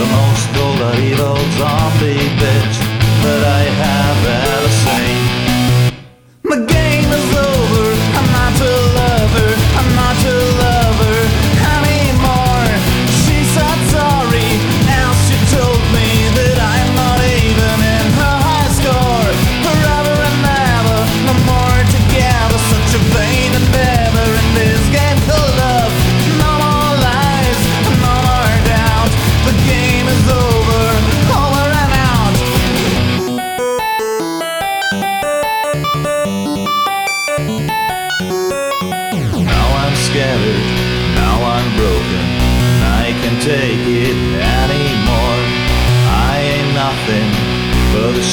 [0.00, 2.76] The most cold evil zombie bitch
[3.20, 4.67] that I have ever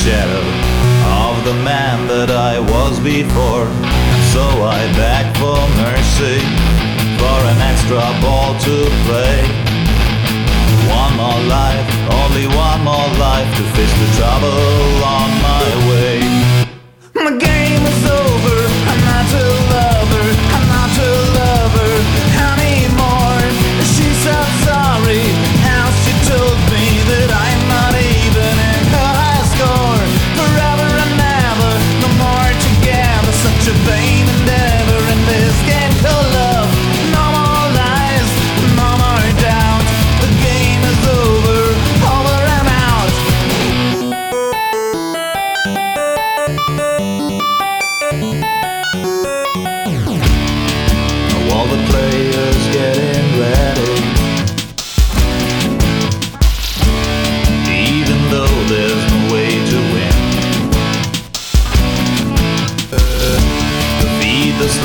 [0.05, 0.45] shadow
[1.25, 3.65] of the man that I was before.
[4.29, 6.37] So I begged for mercy,
[7.17, 8.75] for an extra ball to
[9.09, 9.41] play.
[10.93, 11.89] One more life,
[12.21, 14.61] only one more life to face the trouble
[15.17, 16.34] on my way.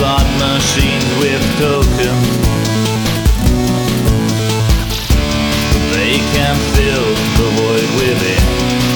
[0.01, 2.28] Slot machine with tokens.
[5.93, 8.90] They can fill the void within.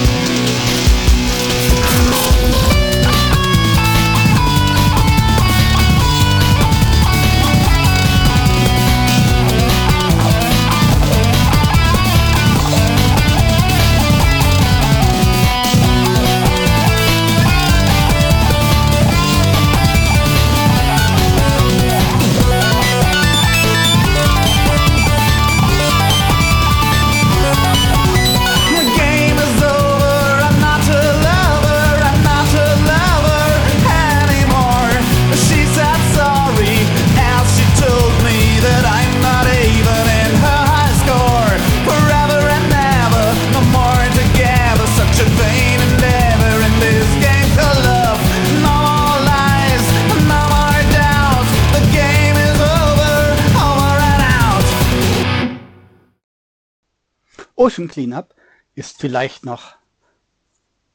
[57.65, 58.35] Ocean Cleanup
[58.75, 59.75] ist vielleicht noch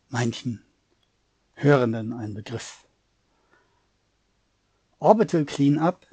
[0.08, 0.62] manchen
[1.54, 2.86] Hörenden ein Begriff.
[5.00, 6.06] Orbital Cleanup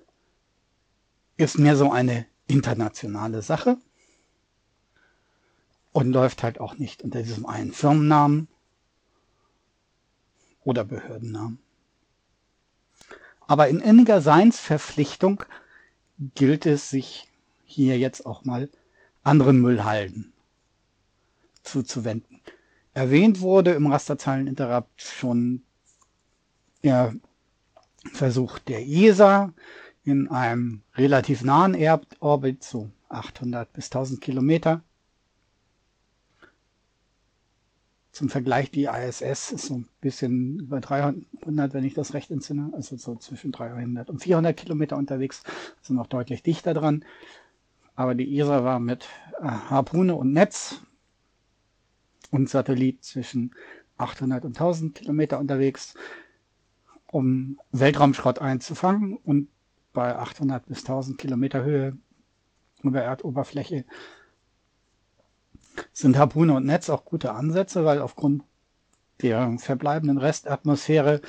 [1.35, 3.77] ist mehr so eine internationale Sache
[5.91, 8.47] und läuft halt auch nicht unter diesem einen Firmennamen
[10.63, 11.59] oder Behördennamen.
[13.41, 15.43] Aber in inniger Seinsverpflichtung
[16.33, 17.31] gilt es, sich
[17.63, 18.71] hier jetzt auch mal
[19.21, 20.33] anderen Müllhalden
[21.67, 22.41] zuzuwenden.
[22.93, 25.63] Erwähnt wurde im Rasterzahleninterrupt schon
[26.83, 27.13] der
[28.13, 29.53] Versuch der ESA
[30.03, 34.81] in einem relativ nahen Erdorbit, so 800 bis 1000 Kilometer.
[38.11, 41.25] Zum Vergleich, die ISS ist so ein bisschen über 300,
[41.73, 45.43] wenn ich das recht entsinne, also so zwischen 300 und 400 Kilometer unterwegs,
[45.81, 47.05] also noch deutlich dichter dran.
[47.95, 49.07] Aber die ESA war mit
[49.39, 50.81] äh, Harpune und Netz
[52.31, 53.53] und Satellit zwischen
[53.97, 55.95] 800 und 1000 Kilometer unterwegs,
[57.07, 59.49] um Weltraumschrott einzufangen und
[59.93, 61.97] bei 800 bis 1000 Kilometer Höhe
[62.83, 63.85] über Erdoberfläche
[65.93, 68.43] sind Harpune und Netz auch gute Ansätze, weil aufgrund
[69.21, 71.21] der verbleibenden Restatmosphäre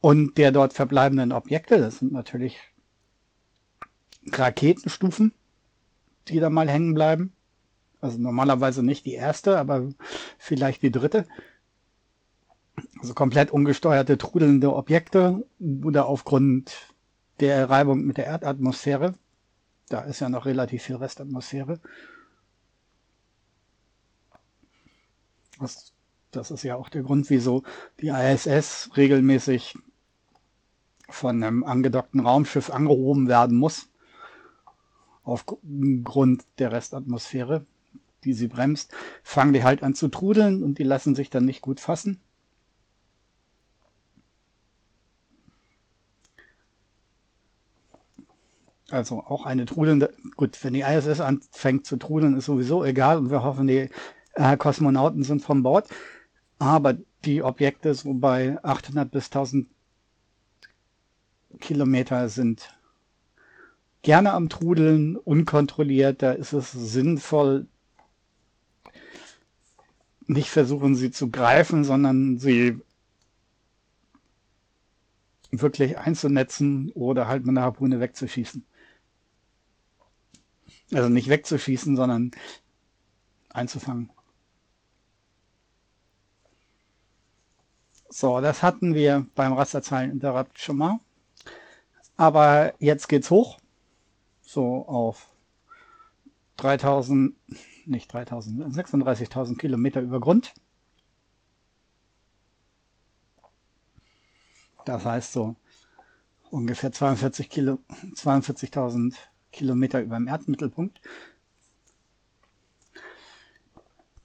[0.00, 2.58] und der dort verbleibenden Objekte, das sind natürlich
[4.32, 5.34] Raketenstufen,
[6.28, 7.34] die da mal hängen bleiben.
[8.00, 9.88] Also normalerweise nicht die erste, aber
[10.38, 11.26] vielleicht die dritte.
[13.00, 15.46] Also komplett ungesteuerte, trudelnde Objekte
[15.84, 16.94] oder aufgrund
[17.40, 19.14] der Reibung mit der Erdatmosphäre.
[19.88, 21.80] Da ist ja noch relativ viel Restatmosphäre.
[25.58, 25.92] Das,
[26.30, 27.64] das ist ja auch der Grund, wieso
[28.00, 29.76] die ISS regelmäßig
[31.08, 33.88] von einem angedockten Raumschiff angehoben werden muss.
[35.24, 37.66] Aufgrund der Restatmosphäre,
[38.24, 38.92] die sie bremst,
[39.22, 42.20] fangen die halt an zu trudeln und die lassen sich dann nicht gut fassen.
[48.90, 53.30] Also auch eine trudelnde, gut, wenn die ISS anfängt zu trudeln, ist sowieso egal und
[53.30, 53.88] wir hoffen, die
[54.34, 55.88] äh, Kosmonauten sind von Bord.
[56.58, 59.68] Aber die Objekte so bei 800 bis 1000
[61.60, 62.74] Kilometer sind
[64.02, 66.22] gerne am Trudeln, unkontrolliert.
[66.22, 67.66] Da ist es sinnvoll,
[70.30, 72.80] nicht versuchen, sie zu greifen, sondern sie
[75.50, 78.64] wirklich einzunetzen oder halt mit einer Harpune wegzuschießen.
[80.92, 82.30] Also nicht wegzuschießen, sondern
[83.48, 84.10] einzufangen.
[88.08, 91.00] So, das hatten wir beim Rasterzeilen-Interrupt schon mal.
[92.16, 93.58] Aber jetzt geht's hoch.
[94.42, 95.26] So auf
[96.56, 97.34] 3000,
[97.86, 100.54] nicht 3000, 36.000 Kilometer über Grund.
[104.84, 105.56] Das heißt so
[106.50, 107.78] ungefähr 42 Kilo,
[108.14, 109.14] 42.000
[109.52, 111.00] Kilometer über dem Erdmittelpunkt.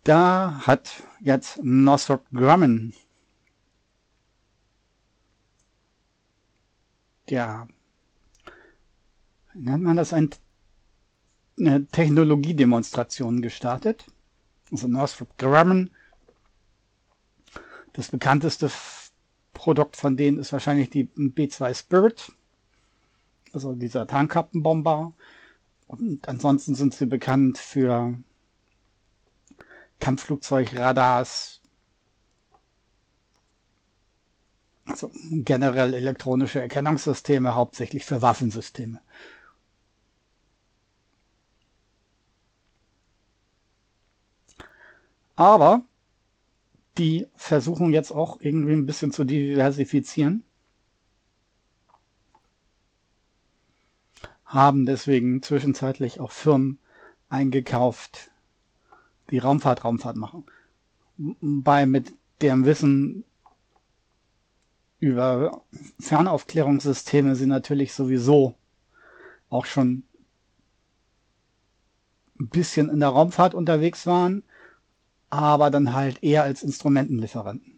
[0.04, 2.94] Da hat jetzt Northrop Grumman,
[7.28, 7.36] wie
[9.56, 10.30] nennt man das, ein,
[11.58, 14.06] eine Technologiedemonstration gestartet.
[14.72, 15.92] Also Northrop Grumman,
[17.94, 18.70] das bekannteste
[19.54, 22.32] Produkt von denen ist wahrscheinlich die B-2 Spirit,
[23.54, 25.14] also dieser Tarnkappenbomber.
[25.88, 28.18] Und ansonsten sind sie bekannt für
[30.00, 31.62] Kampfflugzeugradars,
[34.86, 39.00] also generell elektronische Erkennungssysteme, hauptsächlich für Waffensysteme.
[45.36, 45.84] Aber
[46.98, 50.44] die versuchen jetzt auch irgendwie ein bisschen zu diversifizieren.
[54.46, 56.80] Haben deswegen zwischenzeitlich auch Firmen
[57.28, 58.32] eingekauft,
[59.30, 60.46] die Raumfahrt Raumfahrt machen.
[61.18, 63.26] Bei mit deren Wissen
[65.00, 65.64] über
[66.00, 68.56] Fernaufklärungssysteme sie natürlich sowieso
[69.50, 70.04] auch schon
[72.40, 74.44] ein bisschen in der Raumfahrt unterwegs waren
[75.36, 77.74] aber dann halt eher als Instrumentenlieferanten.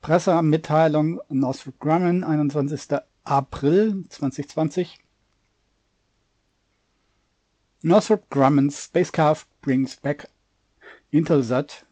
[0.00, 2.98] Pressemitteilung Northrop Grumman, 21.
[3.24, 4.98] April 2020.
[7.82, 10.28] Northrop Grumman's spacecraft brings back
[11.10, 11.84] Intelsat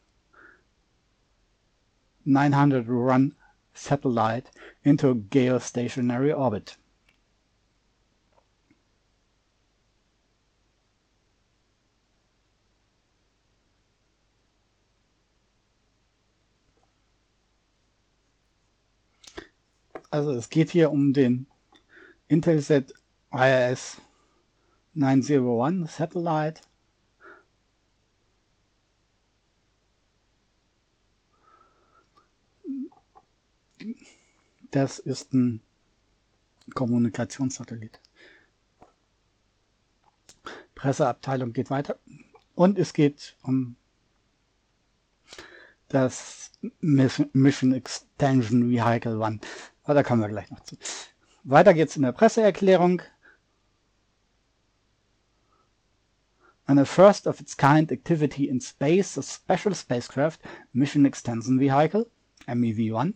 [2.24, 3.34] 900 run
[3.74, 4.50] satellite
[4.84, 6.76] into geostationary orbit.
[20.12, 21.46] Also es geht hier um den
[22.28, 22.92] Intelsat
[23.32, 23.96] IRS
[24.92, 26.60] 901 Satellite.
[34.70, 35.62] Das ist ein
[36.74, 37.98] Kommunikationssatellit.
[40.74, 41.98] Presseabteilung geht weiter.
[42.54, 43.76] Und es geht um
[45.88, 46.52] das
[46.82, 49.40] Mission Extension Vehicle One.
[49.84, 50.76] Aber da kommen wir gleich noch zu.
[51.44, 53.02] Weiter geht's in der Presseerklärung.
[56.66, 60.40] An first of its kind activity in space, a special spacecraft
[60.72, 62.06] mission extension vehicle,
[62.46, 63.14] MEV-1,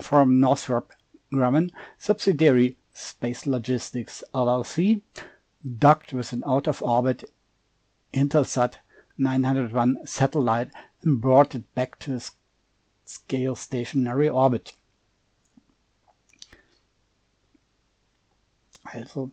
[0.00, 0.92] from Northrop
[1.32, 5.00] Grumman subsidiary Space Logistics LLC,
[5.78, 7.30] docked with an out-of-orbit
[8.12, 8.74] Intelsat
[9.16, 10.70] 901 satellite
[11.02, 12.32] and brought it back to its
[13.04, 14.74] scale stationary orbit.
[18.92, 19.30] Also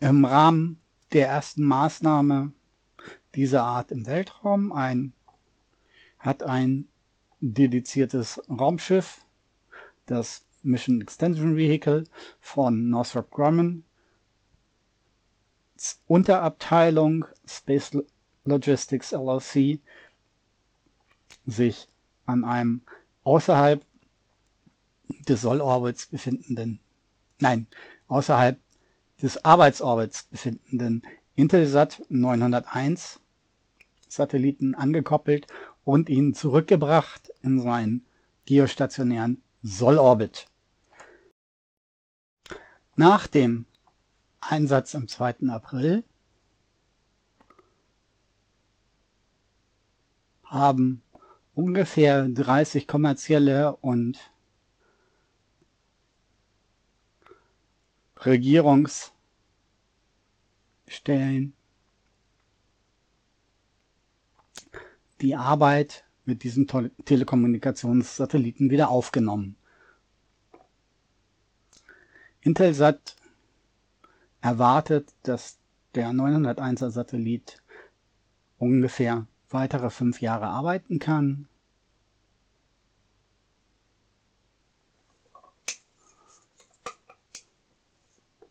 [0.00, 0.80] im Rahmen
[1.12, 2.52] der ersten Maßnahme
[3.34, 5.12] dieser Art im Weltraum ein,
[6.18, 6.88] hat ein
[7.40, 9.24] dediziertes Raumschiff,
[10.06, 12.04] das Mission Extension Vehicle
[12.40, 13.84] von Northrop Grumman,
[16.06, 17.96] Unterabteilung Space
[18.44, 19.80] Logistics LLC,
[21.46, 21.88] sich
[22.26, 22.82] an einem
[23.24, 23.84] außerhalb
[25.28, 26.80] des Sollorbits befindenden,
[27.38, 27.66] nein,
[28.08, 28.58] außerhalb
[29.22, 31.02] des Arbeitsorbits befindenden
[31.34, 33.20] Intelsat 901
[34.08, 35.46] Satelliten angekoppelt
[35.84, 38.04] und ihn zurückgebracht in seinen
[38.46, 40.46] geostationären Sollorbit.
[42.96, 43.66] Nach dem
[44.40, 45.48] Einsatz am 2.
[45.48, 46.04] April
[50.44, 51.02] haben
[51.54, 54.18] ungefähr 30 kommerzielle und
[58.24, 59.12] Regierungsstellen
[65.20, 66.66] die Arbeit mit diesen
[67.04, 69.56] Telekommunikationssatelliten wieder aufgenommen.
[72.40, 73.16] Intelsat
[74.40, 75.58] erwartet, dass
[75.94, 77.62] der 901er Satellit
[78.58, 81.48] ungefähr weitere fünf Jahre arbeiten kann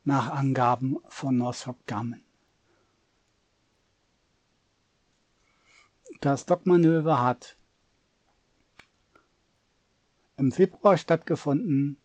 [0.04, 2.22] nach Angaben von Northrop Grumman.
[6.22, 7.56] Das Dockmanöver hat
[10.36, 11.98] im Februar stattgefunden.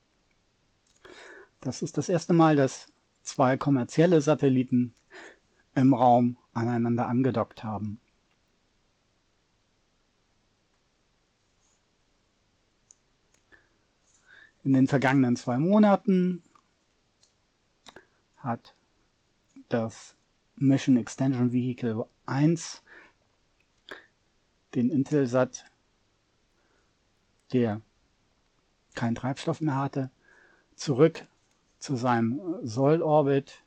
[1.61, 2.93] Das ist das erste Mal, dass
[3.23, 4.95] zwei kommerzielle Satelliten
[5.75, 8.01] im Raum aneinander angedockt haben.
[14.63, 16.44] In den vergangenen zwei Monaten
[18.45, 18.75] hat
[19.69, 20.15] das
[20.57, 22.83] Mission Extension Vehicle 1
[24.75, 25.65] den Intelsat,
[27.53, 27.81] der
[28.95, 30.11] keinen Treibstoff mehr hatte,
[30.77, 31.27] zurück
[31.79, 33.63] zu seinem Soll-Orbit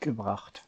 [0.00, 0.64] gebracht.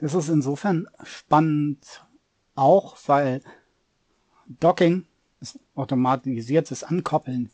[0.00, 2.06] Das ist insofern spannend
[2.54, 3.42] auch, weil
[4.46, 5.04] Docking,
[5.40, 7.50] das automatisiertes Ankoppeln,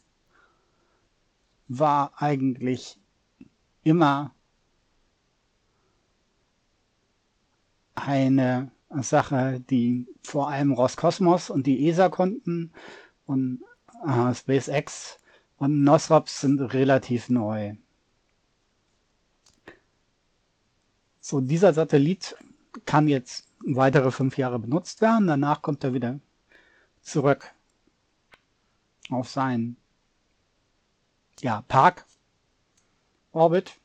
[1.67, 3.01] war eigentlich
[3.83, 4.33] immer
[7.97, 8.71] eine
[9.01, 12.73] Sache, die vor allem Roskosmos und die ESA konnten
[13.27, 13.61] und
[14.07, 15.19] äh, SpaceX
[15.57, 17.75] und Nosrops sind relativ neu.
[21.29, 22.37] So, dieser Satellit
[22.85, 25.27] kann jetzt weitere fünf Jahre benutzt werden.
[25.27, 26.21] Danach kommt er wieder
[27.03, 27.53] zurück
[29.11, 29.77] auf seinen
[31.41, 33.81] ja, Park-Orbit.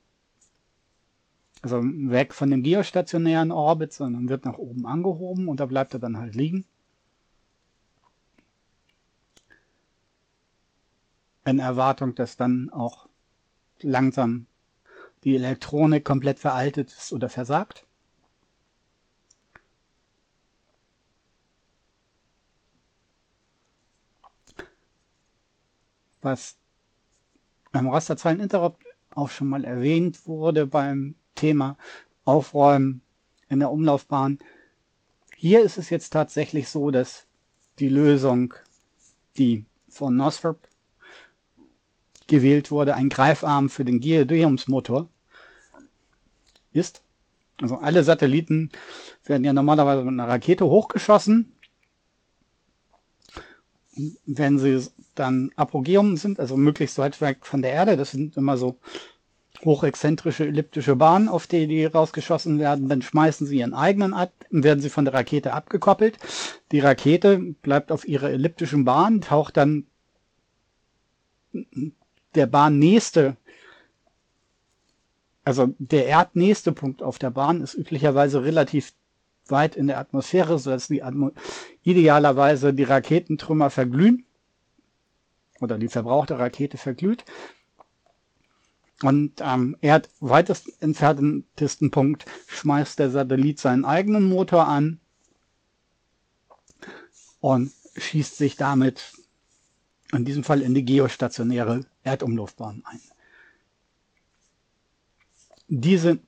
[1.63, 5.99] Also weg von dem geostationären Orbit, sondern wird nach oben angehoben und da bleibt er
[5.99, 6.63] dann halt liegen.
[11.45, 13.09] In Erwartung, dass dann auch
[13.80, 14.45] langsam
[15.23, 17.85] die Elektronik komplett veraltet ist oder versagt.
[26.22, 26.56] Was
[27.72, 28.84] beim Rasterzeileninterrupt
[29.15, 31.77] auch schon mal erwähnt wurde beim Thema
[32.26, 33.02] Aufräumen
[33.49, 34.39] in der Umlaufbahn.
[35.35, 37.26] Hier ist es jetzt tatsächlich so, dass
[37.80, 38.53] die Lösung,
[39.38, 40.68] die von Nosferp
[42.27, 45.10] gewählt wurde, ein Greifarm für den Geodäumsmotor
[46.73, 47.02] ist.
[47.61, 48.72] Also alle Satelliten
[49.26, 51.53] werden ja normalerweise mit einer Rakete hochgeschossen.
[54.26, 58.57] Wenn sie dann Apogeum sind, also möglichst weit weg von der Erde, das sind immer
[58.57, 58.77] so
[59.64, 64.80] hochexzentrische elliptische Bahnen, auf die die rausgeschossen werden, dann schmeißen sie ihren eigenen ab, werden
[64.80, 66.18] sie von der Rakete abgekoppelt.
[66.72, 69.85] Die Rakete bleibt auf ihrer elliptischen Bahn, taucht dann
[72.35, 73.35] der bahnnächste,
[75.43, 78.93] also der erdnächste Punkt auf der Bahn ist üblicherweise relativ
[79.47, 81.31] weit in der Atmosphäre, sodass die Atmo
[81.84, 84.26] idealerweise die Raketentrümmer verglühen
[85.59, 87.26] oder die verbrauchte Rakete verglüht.
[89.01, 94.99] Und am erdweitest entferntesten Punkt schmeißt der Satellit seinen eigenen Motor an
[97.39, 99.13] und schießt sich damit
[100.13, 103.01] in diesem Fall in die geostationäre Erdumlaufbahn ein.
[105.73, 106.19] Diese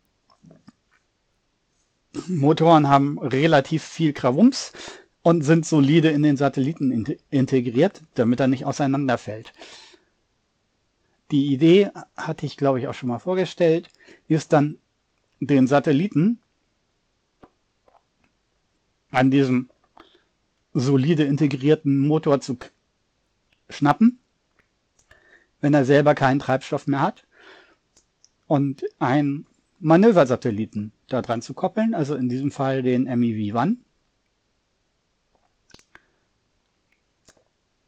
[2.28, 4.72] Motoren haben relativ viel Krawums
[5.22, 9.53] und sind solide in den Satelliten in integriert, damit er nicht auseinanderfällt.
[11.32, 13.90] Die Idee hatte ich, glaube ich, auch schon mal vorgestellt,
[14.30, 14.78] ist dann
[15.41, 16.40] den Satelliten
[19.11, 19.70] an diesem
[20.74, 22.57] solide integrierten Motor zu
[23.70, 24.20] schnappen
[25.64, 27.26] wenn er selber keinen Treibstoff mehr hat.
[28.48, 29.48] Und einen
[29.80, 33.78] Manöversatelliten da dran zu koppeln, also in diesem Fall den MEV-1.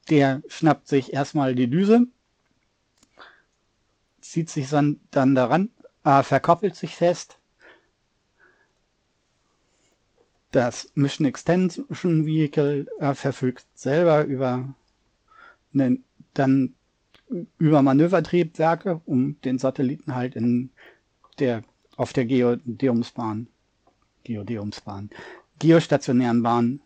[0.10, 2.07] Der schnappt sich erstmal die Düse,
[4.22, 5.72] zieht sich dann, daran,
[6.03, 7.40] äh, verkoppelt sich fest.
[10.52, 14.73] Das Mission Extension Vehicle äh, verfügt selber über
[15.73, 16.03] einen
[16.34, 16.76] dann
[17.57, 20.69] über Manövertriebwerke, um den Satelliten halt in
[21.39, 21.64] der,
[21.97, 23.47] auf der Geodeumsbahn,
[24.23, 25.10] Geodeumsbahn,
[25.60, 26.81] geostationären Bahn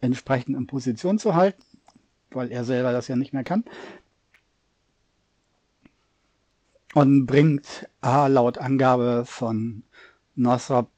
[0.00, 1.62] entsprechend in Position zu halten,
[2.30, 3.64] weil er selber das ja nicht mehr kann.
[6.94, 9.82] Und bringt A, laut Angabe von
[10.34, 10.90] Nosrop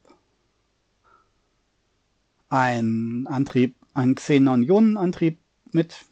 [2.48, 5.38] ein Antrieb, einen Xenon-Ionenantrieb
[5.72, 6.04] mit,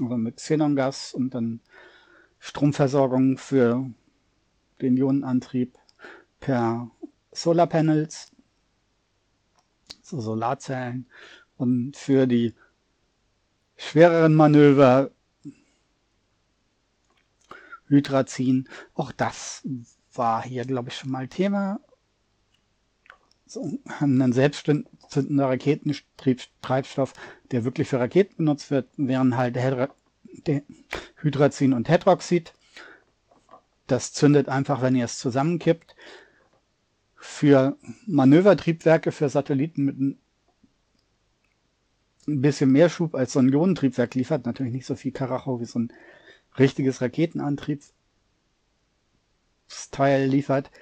[0.00, 1.60] also mit Xenongas und dann
[2.38, 3.90] Stromversorgung für
[4.80, 5.78] den Ionenantrieb
[6.40, 6.90] per
[7.32, 8.32] Solarpanels.
[10.02, 11.06] so Solarzellen.
[11.56, 12.54] Und für die
[13.76, 15.10] schwereren Manöver
[17.88, 18.68] Hydrazin.
[18.94, 19.66] Auch das
[20.12, 21.80] war hier, glaube ich, schon mal Thema.
[23.46, 27.12] So ein selbstzündender Raketentreibstoff,
[27.52, 29.56] der wirklich für Raketen benutzt wird, wären halt
[31.22, 32.52] Hydrazin und Hydroxid.
[33.86, 35.94] Das zündet einfach, wenn ihr es zusammenkippt.
[37.14, 40.18] Für Manövertriebwerke für Satelliten mit ein
[42.26, 45.78] bisschen mehr Schub als so ein Ionentriebwerk liefert, natürlich nicht so viel Karacho wie so
[45.78, 45.92] ein
[46.58, 47.94] richtiges Raketenantriebsteil
[50.26, 50.72] liefert,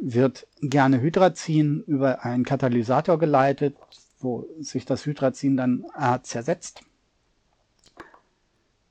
[0.00, 3.76] wird gerne Hydrazin über einen Katalysator geleitet,
[4.20, 6.82] wo sich das Hydrazin dann äh, zersetzt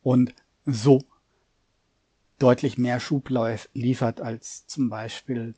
[0.01, 0.33] und
[0.65, 1.01] so
[2.39, 3.29] deutlich mehr Schub
[3.73, 5.55] liefert als zum Beispiel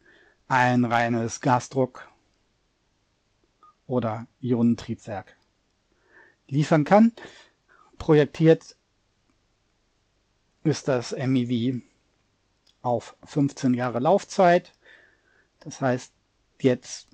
[0.48, 2.08] ein reines Gasdruck
[3.88, 5.36] oder Ionentriebwerk
[6.48, 7.12] liefern kann.
[7.98, 8.76] Projektiert
[10.64, 11.82] ist das MEV
[12.82, 14.75] auf 15 Jahre Laufzeit.
[15.66, 16.14] Das heißt,
[16.62, 17.10] jetzt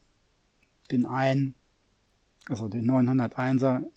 [0.92, 1.56] den einen,
[2.50, 3.90] also den 901er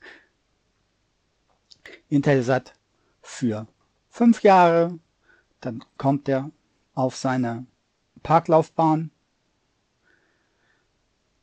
[2.09, 2.73] Intelsat
[3.21, 3.67] für
[4.09, 4.99] fünf Jahre.
[5.61, 6.53] Dann kommt er
[6.95, 7.67] auf seine
[8.23, 9.11] Parklaufbahn.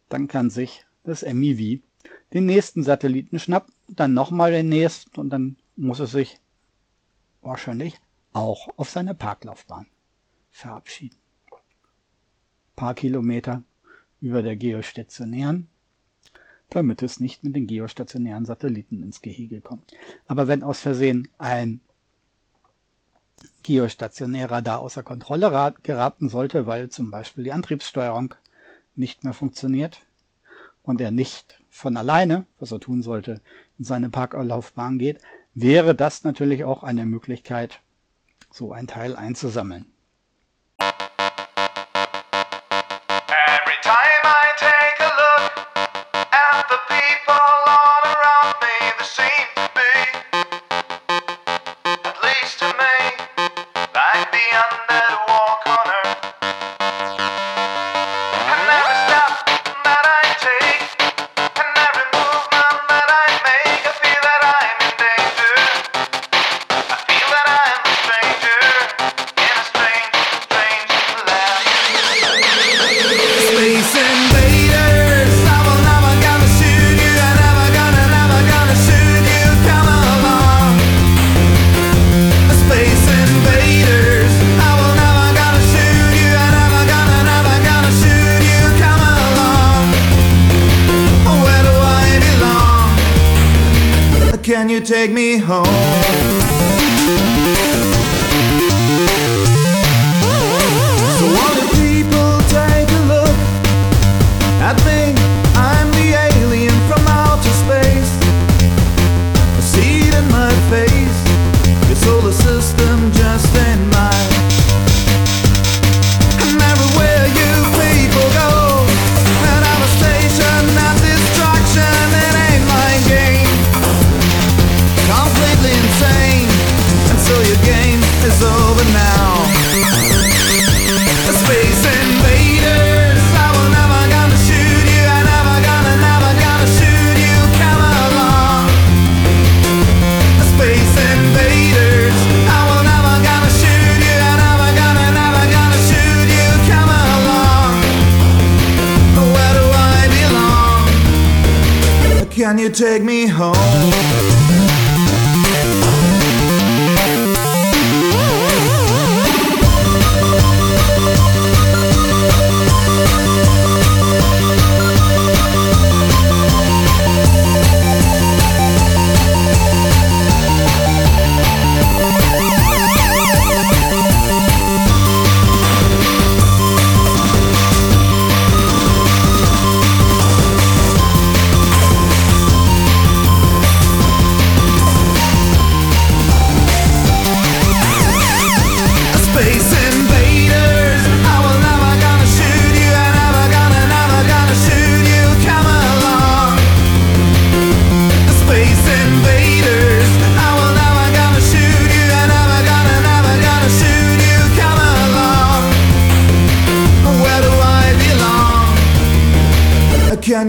[0.07, 1.81] Dann kann sich das MEV
[2.33, 6.39] den nächsten Satelliten schnappen, dann nochmal den nächsten und dann muss es sich
[7.41, 7.99] wahrscheinlich
[8.31, 9.87] auch auf seine Parklaufbahn
[10.49, 11.20] verabschieden.
[12.75, 13.63] Paar Kilometer
[14.21, 15.67] über der geostationären,
[16.69, 19.93] damit es nicht mit den geostationären Satelliten ins Gehege kommt.
[20.27, 21.81] Aber wenn aus Versehen ein
[23.63, 28.35] geostationärer da außer Kontrolle geraten sollte, weil zum Beispiel die Antriebssteuerung
[28.95, 30.01] nicht mehr funktioniert
[30.83, 33.41] und er nicht von alleine, was er tun sollte,
[33.77, 35.19] in seine Parklaufbahn geht,
[35.53, 37.79] wäre das natürlich auch eine Möglichkeit,
[38.49, 39.90] so ein Teil einzusammeln.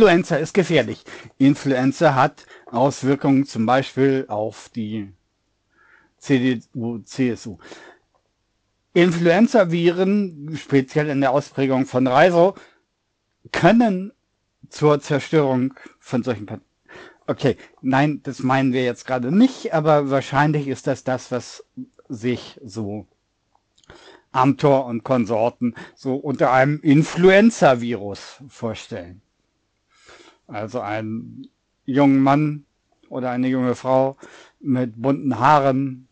[0.00, 1.04] Influenza ist gefährlich.
[1.36, 5.12] Influenza hat Auswirkungen zum Beispiel auf die
[6.16, 7.58] CDU, CSU.
[8.94, 12.54] Influenza-Viren, speziell in der Ausprägung von Reiso,
[13.52, 14.12] können
[14.70, 16.66] zur Zerstörung von solchen Patienten.
[17.26, 21.62] Okay, nein, das meinen wir jetzt gerade nicht, aber wahrscheinlich ist das das, was
[22.08, 23.06] sich so
[24.32, 29.20] Amtor und Konsorten so unter einem Influenza-Virus vorstellen.
[30.50, 31.46] Also ein
[31.84, 32.66] junger Mann
[33.08, 34.16] oder eine junge Frau
[34.58, 36.08] mit bunten Haaren,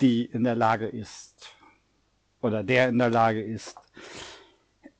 [0.00, 1.54] die in der Lage ist
[2.40, 3.76] oder der in der Lage ist,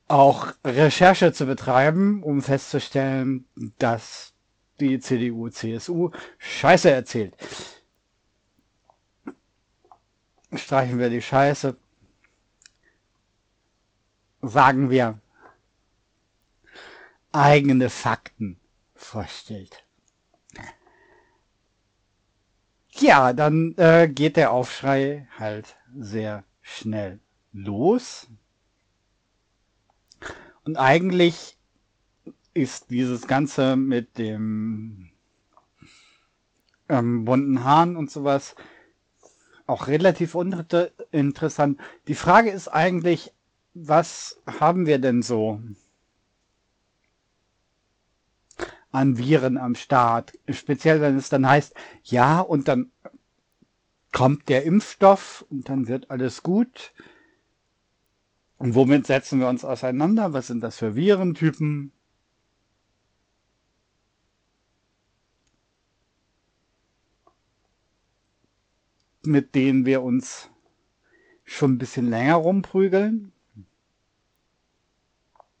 [0.09, 3.45] auch Recherche zu betreiben, um festzustellen,
[3.77, 4.33] dass
[4.79, 7.35] die CDU, CSU Scheiße erzählt.
[10.53, 11.77] Streichen wir die Scheiße.
[14.41, 15.19] Sagen wir
[17.31, 18.59] eigene Fakten
[18.95, 19.83] vorstellt.
[22.91, 27.19] Ja, dann äh, geht der Aufschrei halt sehr schnell
[27.53, 28.27] los.
[30.65, 31.57] Und eigentlich
[32.53, 35.11] ist dieses Ganze mit dem
[36.89, 38.55] ähm, bunten Haaren und sowas
[39.65, 41.79] auch relativ uninteressant.
[42.07, 43.31] Die Frage ist eigentlich,
[43.73, 45.61] was haben wir denn so
[48.91, 50.33] an Viren am Start?
[50.49, 52.91] Speziell, wenn es dann heißt, ja, und dann
[54.11, 56.93] kommt der Impfstoff und dann wird alles gut.
[58.57, 60.33] Und womit setzen wir uns auseinander?
[60.33, 61.91] Was sind das für Virentypen?
[69.29, 70.49] mit denen wir uns
[71.43, 73.31] schon ein bisschen länger rumprügeln.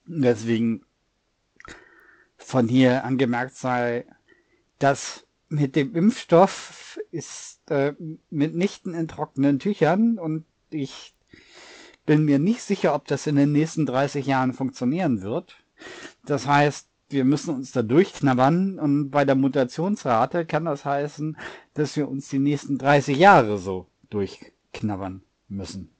[0.05, 0.83] Deswegen
[2.49, 4.05] von hier angemerkt sei,
[4.79, 7.93] dass mit dem Impfstoff ist äh,
[8.31, 11.13] mitnichten in trockenen Tüchern und ich
[12.07, 15.57] bin mir nicht sicher, ob das in den nächsten 30 Jahren funktionieren wird.
[16.25, 21.37] Das heißt, wir müssen uns da durchknabbern und bei der Mutationsrate kann das heißen,
[21.75, 25.91] dass wir uns die nächsten 30 Jahre so durchknabbern müssen.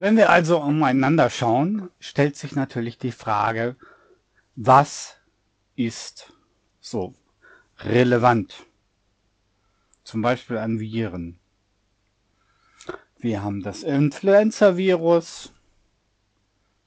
[0.00, 3.74] Wenn wir also umeinander schauen, stellt sich natürlich die Frage,
[4.54, 5.16] was
[5.74, 6.32] ist
[6.80, 7.14] so
[7.80, 8.64] relevant?
[10.04, 11.40] Zum Beispiel an Viren.
[13.18, 15.52] Wir haben das Influenza-Virus,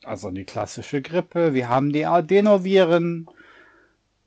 [0.06, 1.54] also die klassische Grippe.
[1.54, 3.30] Wir haben die Adenoviren,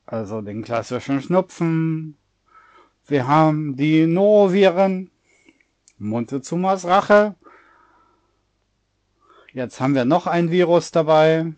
[0.04, 2.18] also den klassischen Schnupfen.
[3.06, 5.10] Wir haben die Noroviren,
[5.96, 7.34] Montezumas Rache.
[9.54, 11.52] Jetzt haben wir noch ein Virus dabei.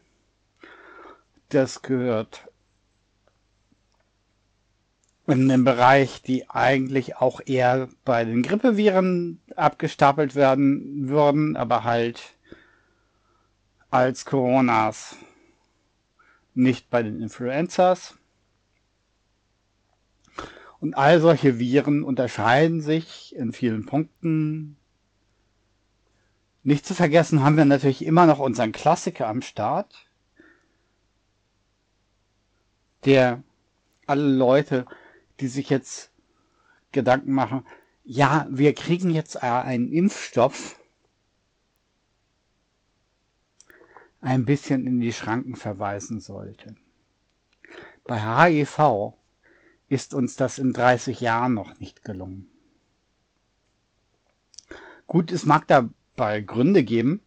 [1.49, 2.47] Das gehört
[5.27, 12.37] in dem Bereich, die eigentlich auch eher bei den Grippeviren abgestapelt werden würden, aber halt
[13.89, 15.17] als Coronas,
[16.53, 18.15] nicht bei den Influenzas.
[20.81, 24.77] Und all solche Viren unterscheiden sich in vielen Punkten.
[26.67, 30.09] Nicht zu vergessen haben wir natürlich immer noch unseren Klassiker am Start,
[33.05, 33.45] der
[34.09, 34.85] alle Leute,
[35.39, 36.11] die sich jetzt
[36.91, 37.65] Gedanken machen,
[38.03, 40.77] ja, wir kriegen jetzt einen Impfstoff,
[44.21, 46.75] ein bisschen in die Schranken verweisen sollte.
[48.03, 49.15] Bei HIV
[49.89, 52.51] ist uns das in 30 Jahren noch nicht gelungen.
[55.07, 55.69] Gut, es mag
[56.17, 57.21] dabei Gründe geben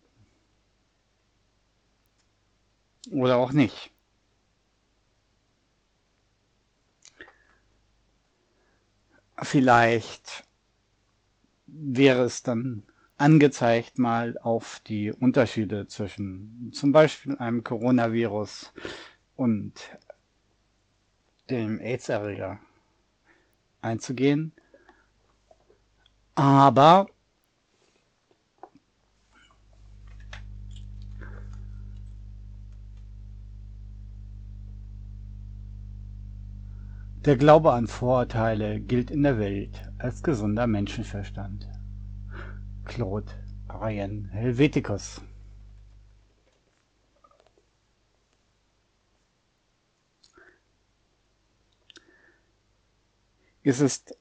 [3.12, 3.92] oder auch nicht.
[9.42, 10.44] Vielleicht
[11.68, 12.84] wäre es dann
[13.18, 18.74] angezeigt, mal auf die Unterschiede zwischen zum Beispiel einem Coronavirus
[19.36, 19.74] und
[21.50, 22.60] dem AIDS-Erreger
[23.82, 24.52] einzugehen.
[26.36, 27.08] Aber
[37.26, 41.68] Der Glaube an Vorurteile gilt in der Welt als gesunder Menschenverstand.
[42.86, 43.30] Claude
[43.70, 45.22] Ryan Helveticus
[53.64, 54.18] Es ist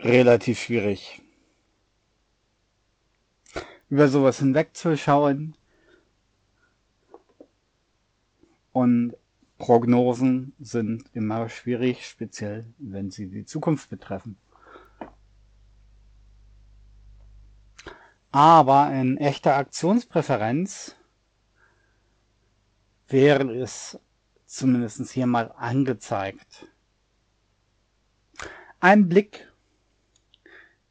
[0.00, 1.20] relativ schwierig,
[3.90, 5.54] über sowas hinwegzuschauen
[8.72, 9.14] und
[9.62, 14.36] Prognosen sind immer schwierig, speziell wenn sie die Zukunft betreffen.
[18.32, 20.96] Aber in echter Aktionspräferenz
[23.06, 24.00] wäre es
[24.46, 26.66] zumindest hier mal angezeigt.
[28.80, 29.48] Ein Blick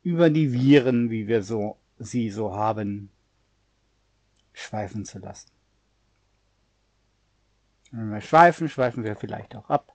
[0.02, 3.12] über die Viren, wie wir so, sie so haben,
[4.54, 5.52] schweifen zu lassen.
[7.92, 9.94] Wenn wir schweifen, schweifen wir vielleicht auch ab.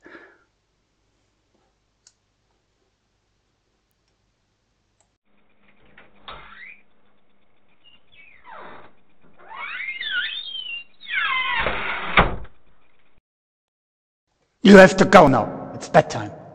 [14.62, 15.70] You have to go now.
[15.74, 16.45] It's bedtime.